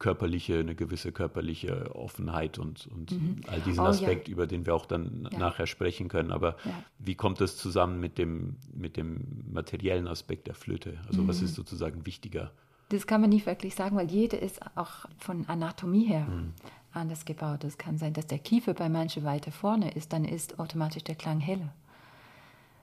körperliche, 0.00 0.58
eine 0.58 0.74
gewisse 0.74 1.12
körperliche 1.12 1.94
Offenheit 1.94 2.58
und, 2.58 2.88
und 2.88 3.12
mhm. 3.12 3.42
all 3.46 3.60
diesen 3.60 3.84
oh, 3.84 3.86
Aspekt, 3.86 4.26
ja. 4.26 4.32
über 4.32 4.48
den 4.48 4.66
wir 4.66 4.74
auch 4.74 4.86
dann 4.86 5.28
ja. 5.30 5.38
nachher 5.38 5.68
sprechen 5.68 6.08
können. 6.08 6.32
Aber 6.32 6.56
ja. 6.64 6.84
wie 6.98 7.14
kommt 7.14 7.40
das 7.40 7.56
zusammen 7.56 8.00
mit 8.00 8.18
dem, 8.18 8.56
mit 8.74 8.96
dem 8.96 9.44
materiellen 9.52 10.08
Aspekt 10.08 10.48
der 10.48 10.54
Flöte? 10.54 10.98
Also 11.06 11.22
mhm. 11.22 11.28
was 11.28 11.40
ist 11.42 11.54
sozusagen 11.54 12.06
wichtiger? 12.06 12.50
Das 12.92 13.06
kann 13.06 13.22
man 13.22 13.30
nicht 13.30 13.46
wirklich 13.46 13.74
sagen, 13.74 13.96
weil 13.96 14.10
jede 14.10 14.36
ist 14.36 14.60
auch 14.76 15.06
von 15.16 15.48
Anatomie 15.48 16.04
her 16.04 16.26
mhm. 16.26 16.52
anders 16.92 17.24
gebaut. 17.24 17.64
Es 17.64 17.78
kann 17.78 17.96
sein, 17.96 18.12
dass 18.12 18.26
der 18.26 18.38
Kiefer 18.38 18.74
bei 18.74 18.90
manchen 18.90 19.24
weiter 19.24 19.50
vorne 19.50 19.92
ist, 19.92 20.12
dann 20.12 20.26
ist 20.26 20.58
automatisch 20.58 21.02
der 21.02 21.14
Klang 21.14 21.40
heller. 21.40 21.72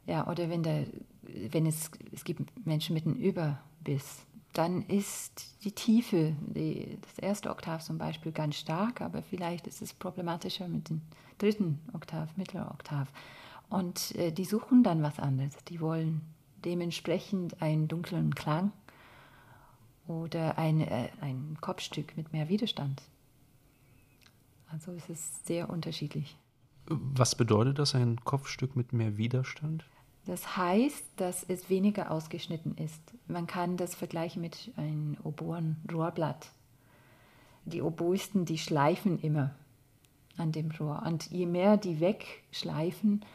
Ja, 0.08 0.28
oder 0.28 0.50
wenn, 0.50 0.64
der, 0.64 0.88
wenn 1.52 1.68
es, 1.68 1.92
es 2.12 2.24
gibt 2.24 2.66
Menschen 2.66 2.96
mit 2.96 3.06
einem 3.06 3.18
Überbiss, 3.18 4.26
dann 4.54 4.82
ist 4.88 5.64
die 5.64 5.74
Tiefe, 5.74 6.36
die, 6.42 6.98
das 7.02 7.20
erste 7.20 7.52
Oktav 7.52 7.84
zum 7.84 8.00
Beispiel, 8.00 8.32
ganz 8.32 8.56
stark, 8.56 9.02
aber 9.02 9.22
vielleicht 9.22 9.68
ist 9.68 9.84
es 9.84 9.94
problematischer 9.94 10.68
mit 10.68 10.90
dem 10.90 11.02
dritten 11.38 11.80
Oktav, 11.94 12.36
mittlerer 12.36 12.72
Oktav. 12.72 13.10
Und 13.70 14.16
äh, 14.16 14.32
die 14.32 14.46
suchen 14.46 14.82
dann 14.82 15.04
was 15.04 15.20
anderes. 15.20 15.56
Die 15.68 15.80
wollen 15.80 16.22
dementsprechend 16.66 17.62
einen 17.62 17.88
dunklen 17.88 18.34
Klang 18.34 18.72
oder 20.10 20.58
ein, 20.58 20.82
äh, 20.82 21.10
ein 21.22 21.58
Kopfstück 21.62 22.18
mit 22.18 22.34
mehr 22.34 22.50
Widerstand. 22.50 23.02
Also 24.72 24.92
es 24.92 25.10
ist 25.10 25.46
sehr 25.48 25.70
unterschiedlich. 25.70 26.36
Was 26.88 27.36
bedeutet 27.36 27.80
das, 27.80 27.96
ein 27.96 28.20
Kopfstück 28.24 28.76
mit 28.76 28.94
mehr 28.94 29.18
Widerstand? 29.18 29.86
Das 30.26 30.58
heißt, 30.58 31.06
dass 31.16 31.44
es 31.44 31.70
weniger 31.70 32.12
ausgeschnitten 32.12 32.76
ist. 32.78 33.02
Man 33.28 33.48
kann 33.48 33.78
das 33.78 33.96
vergleichen 33.96 34.42
mit 34.42 34.72
einem 34.76 35.18
Oboen-Rohrblatt. 35.24 36.52
Die 37.66 37.82
Oboisten, 37.82 38.46
die 38.46 38.58
schleifen 38.58 39.20
immer 39.20 39.56
an 40.38 40.52
dem 40.52 40.72
Rohr. 40.72 41.04
Und 41.06 41.32
je 41.32 41.46
mehr 41.46 41.78
die 41.78 42.00
wegschleifen, 42.00 43.26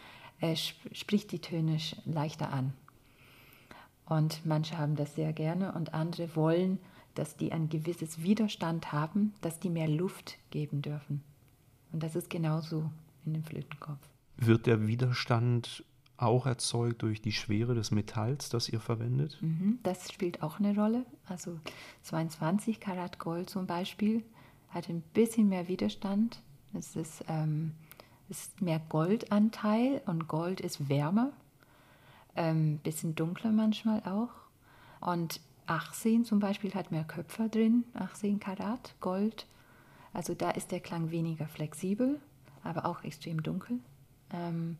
äh, 0.40 0.56
spricht 0.56 1.32
die 1.32 1.40
Töne 1.40 1.78
leichter 2.04 2.52
an. 2.52 2.74
Und 4.06 4.44
manche 4.44 4.76
haben 4.76 4.96
das 4.96 5.14
sehr 5.14 5.32
gerne 5.32 5.72
und 5.72 5.94
andere 5.94 6.36
wollen, 6.36 6.78
dass 7.14 7.36
die 7.36 7.52
ein 7.52 7.68
gewisses 7.68 8.22
Widerstand 8.22 8.92
haben, 8.92 9.34
dass 9.40 9.60
die 9.60 9.70
mehr 9.70 9.88
Luft 9.88 10.36
geben 10.50 10.82
dürfen. 10.82 11.22
Und 11.92 12.02
das 12.02 12.16
ist 12.16 12.28
genauso 12.28 12.90
in 13.24 13.34
dem 13.34 13.44
Flötenkopf. 13.44 14.00
Wird 14.36 14.66
der 14.66 14.86
Widerstand 14.86 15.84
auch 16.16 16.46
erzeugt 16.46 17.02
durch 17.02 17.22
die 17.22 17.32
Schwere 17.32 17.74
des 17.74 17.90
Metalls, 17.90 18.48
das 18.48 18.68
ihr 18.68 18.80
verwendet? 18.80 19.38
Mhm, 19.40 19.78
das 19.82 20.12
spielt 20.12 20.42
auch 20.42 20.58
eine 20.58 20.74
Rolle. 20.74 21.06
Also 21.26 21.58
22 22.02 22.80
Karat 22.80 23.18
Gold 23.18 23.50
zum 23.50 23.66
Beispiel 23.66 24.24
hat 24.68 24.88
ein 24.88 25.02
bisschen 25.14 25.48
mehr 25.48 25.68
Widerstand. 25.68 26.42
Es 26.72 26.96
ist, 26.96 27.24
ähm, 27.28 27.72
ist 28.28 28.60
mehr 28.60 28.80
Goldanteil 28.88 30.02
und 30.06 30.28
Gold 30.28 30.60
ist 30.60 30.88
wärmer 30.88 31.32
ähm, 32.36 32.78
bisschen 32.78 33.14
dunkler 33.14 33.52
manchmal 33.52 34.00
auch. 34.04 34.30
Und 35.00 35.40
18 35.66 36.24
zum 36.24 36.40
Beispiel 36.40 36.74
hat 36.74 36.90
mehr 36.90 37.04
Köpfer 37.04 37.48
drin, 37.48 37.84
18 37.94 38.40
Karat 38.40 38.94
Gold. 39.00 39.46
Also 40.12 40.34
da 40.34 40.50
ist 40.50 40.72
der 40.72 40.80
Klang 40.80 41.10
weniger 41.10 41.46
flexibel, 41.46 42.20
aber 42.62 42.86
auch 42.86 43.02
extrem 43.04 43.42
dunkel. 43.42 43.78
Ähm, 44.32 44.76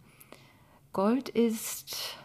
Gold 0.93 1.29
ist 1.29 2.17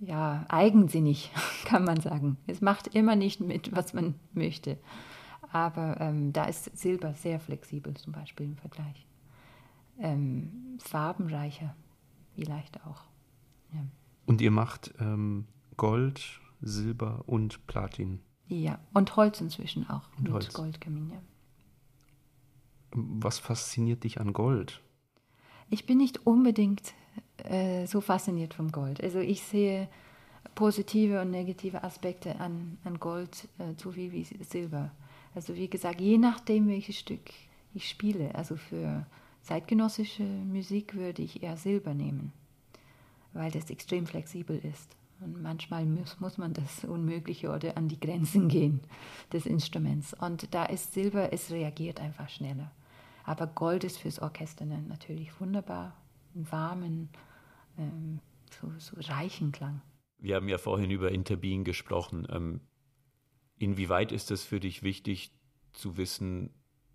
ja 0.00 0.44
eigensinnig, 0.48 1.30
kann 1.64 1.84
man 1.84 2.00
sagen. 2.00 2.36
Es 2.46 2.60
macht 2.60 2.88
immer 2.88 3.16
nicht 3.16 3.40
mit, 3.40 3.74
was 3.74 3.94
man 3.94 4.14
möchte. 4.32 4.78
Aber 5.50 6.00
ähm, 6.00 6.32
da 6.32 6.44
ist 6.44 6.76
Silber 6.76 7.14
sehr 7.14 7.40
flexibel 7.40 7.94
zum 7.94 8.12
Beispiel 8.12 8.46
im 8.46 8.56
Vergleich. 8.56 9.06
Ähm, 9.98 10.78
farbenreicher 10.78 11.74
vielleicht 12.34 12.84
auch. 12.84 13.07
Ja. 13.72 13.80
Und 14.26 14.40
ihr 14.40 14.50
macht 14.50 14.94
ähm, 15.00 15.46
Gold, 15.76 16.40
Silber 16.60 17.22
und 17.26 17.66
Platin. 17.66 18.20
Ja, 18.48 18.78
und 18.94 19.16
Holz 19.16 19.40
inzwischen 19.40 19.88
auch. 19.88 20.08
Und 20.16 20.24
mit 20.24 20.32
Holz. 20.32 20.52
Goldkamin, 20.52 21.10
ja. 21.10 21.20
Was 22.92 23.38
fasziniert 23.38 24.04
dich 24.04 24.20
an 24.20 24.32
Gold? 24.32 24.82
Ich 25.70 25.84
bin 25.84 25.98
nicht 25.98 26.26
unbedingt 26.26 26.94
äh, 27.44 27.86
so 27.86 28.00
fasziniert 28.00 28.54
vom 28.54 28.72
Gold. 28.72 29.02
Also 29.02 29.18
ich 29.18 29.42
sehe 29.42 29.88
positive 30.54 31.20
und 31.20 31.30
negative 31.30 31.84
Aspekte 31.84 32.40
an, 32.40 32.78
an 32.84 32.98
Gold 32.98 33.48
äh, 33.58 33.74
so 33.76 33.94
wie, 33.94 34.12
wie 34.12 34.24
Silber. 34.42 34.90
Also 35.34 35.54
wie 35.54 35.68
gesagt, 35.68 36.00
je 36.00 36.18
nachdem, 36.18 36.68
welches 36.68 36.98
Stück 36.98 37.30
ich 37.74 37.88
spiele, 37.88 38.34
also 38.34 38.56
für 38.56 39.06
zeitgenössische 39.42 40.24
Musik 40.24 40.94
würde 40.94 41.22
ich 41.22 41.42
eher 41.42 41.56
Silber 41.56 41.94
nehmen 41.94 42.32
weil 43.38 43.50
das 43.50 43.70
extrem 43.70 44.06
flexibel 44.06 44.58
ist. 44.58 44.96
Und 45.20 45.40
manchmal 45.40 45.84
muss, 45.84 46.20
muss 46.20 46.38
man 46.38 46.52
das 46.52 46.84
Unmögliche 46.84 47.50
oder 47.50 47.76
an 47.76 47.88
die 47.88 47.98
Grenzen 47.98 48.48
gehen 48.48 48.80
des 49.32 49.46
Instruments. 49.46 50.14
Und 50.14 50.54
da 50.54 50.64
ist 50.64 50.92
Silber, 50.92 51.32
es 51.32 51.50
reagiert 51.50 52.00
einfach 52.00 52.28
schneller. 52.28 52.70
Aber 53.24 53.46
Gold 53.46 53.84
ist 53.84 53.98
fürs 53.98 54.20
Orchester 54.20 54.64
natürlich 54.64 55.40
wunderbar, 55.40 55.96
einen 56.34 56.50
warmen, 56.50 57.08
ähm, 57.76 58.20
so, 58.50 58.72
so, 58.78 58.96
reichen 59.12 59.52
Klang. 59.52 59.82
Wir 60.18 60.36
haben 60.36 60.48
ja 60.48 60.58
vorhin 60.58 60.90
über 60.90 61.12
Interbeing 61.12 61.64
gesprochen. 61.64 62.26
Ähm, 62.30 62.60
inwieweit 63.58 64.12
ist 64.12 64.30
es 64.30 64.44
für 64.44 64.60
dich 64.60 64.82
wichtig 64.82 65.32
zu 65.72 65.96
wissen, 65.96 66.50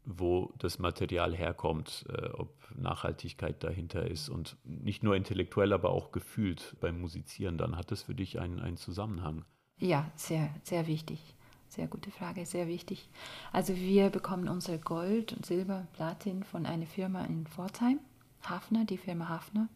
wo 0.06 0.52
das 0.58 0.80
Material 0.80 1.36
herkommt, 1.36 2.06
äh, 2.10 2.28
ob 2.30 2.50
Nachhaltigkeit 2.76 3.64
dahinter 3.64 4.06
ist 4.08 4.30
und 4.30 4.58
nicht 4.64 5.04
nur 5.04 5.16
intellektuell, 5.16 5.74
aber 5.74 5.92
auch 5.92 6.12
gefühlt 6.12 6.76
beim 6.82 7.00
Musizieren, 7.00 7.58
dann 7.58 7.78
hat 7.78 7.92
das 7.92 8.04
für 8.04 8.16
dich 8.16 8.40
einen, 8.40 8.60
einen 8.60 8.78
Zusammenhang. 8.78 9.46
Ja, 9.80 10.12
sehr, 10.16 10.50
sehr 10.64 10.88
wichtig. 10.88 11.36
Sehr 11.70 11.88
gute 11.88 12.12
Frage, 12.12 12.46
sehr 12.46 12.68
wichtig. 12.68 13.10
Also 13.52 13.76
wir 13.76 14.12
bekommen 14.12 14.48
unser 14.48 14.78
Gold 14.78 15.34
und 15.34 15.46
Silber, 15.46 15.88
Platin 15.94 16.44
von 16.44 16.68
einer 16.68 16.86
Firma 16.86 17.26
in 17.26 17.48
Pforzheim, 17.48 18.00
Hafner, 18.44 18.86
die 18.86 18.98
Firma 18.98 19.30
Hafner. 19.30 19.70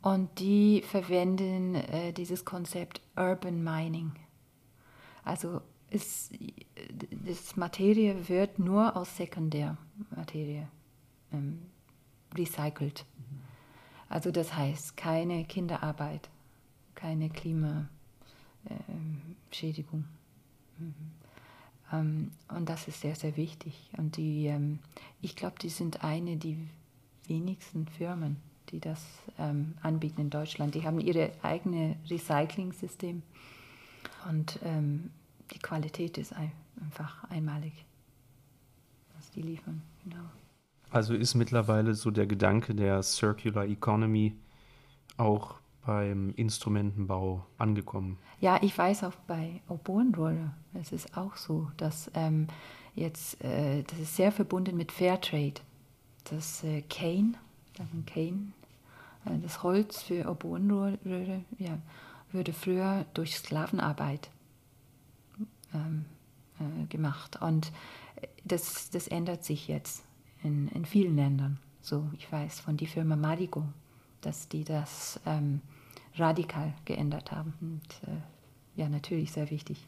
Und 0.00 0.38
die 0.38 0.82
verwenden 0.82 1.74
äh, 1.74 2.12
dieses 2.12 2.44
Konzept 2.44 3.02
Urban 3.16 3.62
Mining. 3.62 4.12
Also 5.22 5.60
ist, 5.90 6.32
das 7.24 7.56
Materie 7.56 8.28
wird 8.28 8.58
nur 8.58 8.96
aus 8.96 9.16
Sekundärmaterie 9.16 10.66
ähm, 11.32 11.62
recycelt. 12.34 13.04
Mhm. 13.18 13.40
Also 14.08 14.30
das 14.30 14.54
heißt 14.54 14.96
keine 14.96 15.44
Kinderarbeit, 15.44 16.28
keine 16.94 17.28
Klimaschädigung. 17.30 17.88
Ähm, 20.78 20.86
mhm. 20.86 20.94
ähm, 21.92 22.30
und 22.48 22.68
das 22.68 22.88
ist 22.88 23.00
sehr, 23.00 23.14
sehr 23.14 23.36
wichtig. 23.36 23.90
Und 23.96 24.16
die, 24.16 24.46
ähm, 24.46 24.78
ich 25.22 25.36
glaube, 25.36 25.58
die 25.60 25.68
sind 25.70 26.04
eine 26.04 26.36
der 26.36 26.56
wenigsten 27.26 27.86
Firmen, 27.86 28.36
die 28.70 28.80
das 28.80 29.04
ähm, 29.38 29.74
anbieten 29.82 30.20
in 30.20 30.30
Deutschland. 30.30 30.74
Die 30.74 30.84
haben 30.84 31.00
ihre 31.00 31.32
eigene 31.42 31.96
Recycling-System. 32.08 33.22
Und 34.28 34.58
ähm, 34.64 35.10
die 35.52 35.58
Qualität 35.58 36.18
ist 36.18 36.34
einfach 36.80 37.24
einmalig, 37.30 37.84
was 39.14 39.30
die 39.30 39.42
liefern. 39.42 39.82
Genau. 40.04 40.24
Also 40.90 41.14
ist 41.14 41.34
mittlerweile 41.34 41.94
so 41.94 42.10
der 42.10 42.26
Gedanke 42.26 42.74
der 42.74 43.02
Circular 43.02 43.64
Economy 43.66 44.36
auch 45.16 45.56
beim 45.84 46.32
Instrumentenbau 46.34 47.46
angekommen? 47.58 48.18
Ja, 48.40 48.58
ich 48.62 48.76
weiß 48.76 49.04
auch 49.04 49.14
bei 49.26 49.60
Oboenroller, 49.68 50.54
es 50.74 50.92
ist 50.92 51.16
auch 51.16 51.36
so, 51.36 51.70
dass 51.76 52.10
ähm, 52.14 52.48
jetzt, 52.94 53.42
äh, 53.42 53.82
das 53.84 53.98
ist 53.98 54.16
sehr 54.16 54.32
verbunden 54.32 54.76
mit 54.76 54.92
Fairtrade. 54.92 55.60
Das 56.24 56.64
äh, 56.64 56.82
Cane, 56.82 57.34
Cane, 58.06 58.52
äh, 59.24 59.38
das 59.42 59.62
Holz 59.62 60.02
für 60.02 60.28
Oboenröhre, 60.28 61.44
ja, 61.58 61.78
würde 62.32 62.52
früher 62.52 63.06
durch 63.14 63.36
Sklavenarbeit 63.36 64.28
ähm, 65.74 66.04
äh, 66.58 66.86
gemacht. 66.86 67.40
Und 67.40 67.72
das, 68.44 68.90
das 68.90 69.08
ändert 69.08 69.44
sich 69.44 69.68
jetzt 69.68 70.04
in, 70.42 70.68
in 70.68 70.84
vielen 70.84 71.16
Ländern. 71.16 71.58
So, 71.80 72.08
ich 72.16 72.30
weiß 72.30 72.60
von 72.60 72.76
der 72.76 72.88
Firma 72.88 73.16
Marigo, 73.16 73.64
dass 74.20 74.48
die 74.48 74.64
das 74.64 75.20
ähm, 75.26 75.60
radikal 76.16 76.74
geändert 76.84 77.32
haben. 77.32 77.54
Und 77.60 78.08
äh, 78.08 78.80
ja, 78.80 78.88
natürlich 78.88 79.32
sehr 79.32 79.50
wichtig. 79.50 79.86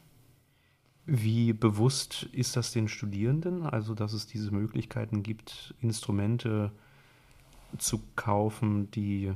Wie 1.05 1.53
bewusst 1.53 2.23
ist 2.31 2.55
das 2.55 2.71
den 2.71 2.87
Studierenden, 2.87 3.63
also 3.63 3.95
dass 3.95 4.13
es 4.13 4.27
diese 4.27 4.51
Möglichkeiten 4.51 5.23
gibt, 5.23 5.73
Instrumente 5.81 6.71
zu 7.77 8.01
kaufen, 8.15 8.91
die, 8.91 9.33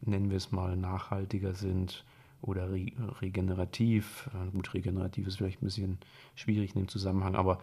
nennen 0.00 0.30
wir 0.30 0.36
es 0.38 0.50
mal, 0.50 0.76
nachhaltiger 0.76 1.54
sind, 1.54 2.04
oder 2.42 2.70
re 2.72 2.86
regenerativ. 3.20 4.28
Äh, 4.34 4.50
gut, 4.50 4.74
regenerativ 4.74 5.26
ist 5.26 5.36
vielleicht 5.36 5.62
ein 5.62 5.66
bisschen 5.66 5.98
schwierig 6.34 6.74
in 6.74 6.82
dem 6.82 6.88
Zusammenhang, 6.88 7.34
aber 7.34 7.60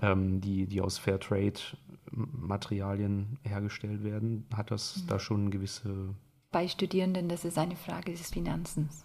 ähm, 0.00 0.40
die, 0.40 0.64
die 0.66 0.80
aus 0.80 0.96
Fairtrade-Materialien 0.98 3.38
hergestellt 3.42 4.02
werden, 4.04 4.46
hat 4.54 4.70
das 4.70 5.02
mhm. 5.02 5.08
da 5.08 5.18
schon 5.18 5.50
gewisse. 5.50 6.14
Bei 6.50 6.66
Studierenden, 6.68 7.28
das 7.28 7.44
ist 7.44 7.58
eine 7.58 7.76
Frage 7.76 8.12
des 8.12 8.30
Finanzens. 8.30 9.04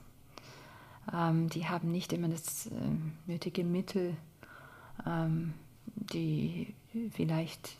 Ähm, 1.14 1.49
die 1.49 1.68
haben 1.68 1.91
nicht 1.91 2.14
immer 2.14 2.30
das 2.30 2.68
äh, 2.68 2.72
nötige 3.26 3.64
Mittel, 3.64 4.16
ähm, 5.05 5.53
die 5.86 6.74
vielleicht 7.12 7.78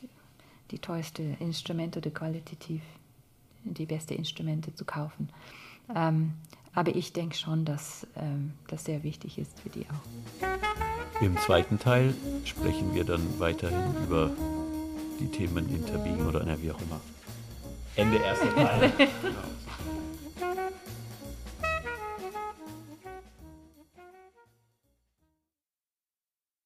die 0.72 0.80
teuerste 0.80 1.24
Instrumente 1.40 2.00
oder 2.00 2.10
qualitativ 2.12 2.82
die 3.64 3.86
beste 3.86 4.14
Instrumente 4.14 4.74
zu 4.74 4.86
kaufen. 4.86 5.30
Ähm, 5.94 6.34
aber 6.78 6.96
ich 6.96 7.12
denke 7.12 7.36
schon, 7.36 7.66
dass 7.66 8.06
ähm, 8.16 8.54
das 8.68 8.86
sehr 8.86 9.02
wichtig 9.02 9.40
ist 9.40 9.60
für 9.60 9.70
die 9.70 9.88
auch. 9.90 11.22
Im 11.22 11.36
zweiten 11.40 11.80
Teil 11.80 12.14
sprechen 12.46 12.94
wir 12.94 13.04
dann 13.04 13.40
weiterhin 13.40 13.96
über 14.04 14.30
die 15.20 15.26
Themen 15.26 15.68
Interbiegen 15.74 16.28
oder 16.28 16.46
wie 16.62 16.72
auch 16.72 16.80
immer. 16.80 17.02
Ende 17.96 18.18
erster 18.18 18.54
Teil. 18.54 18.94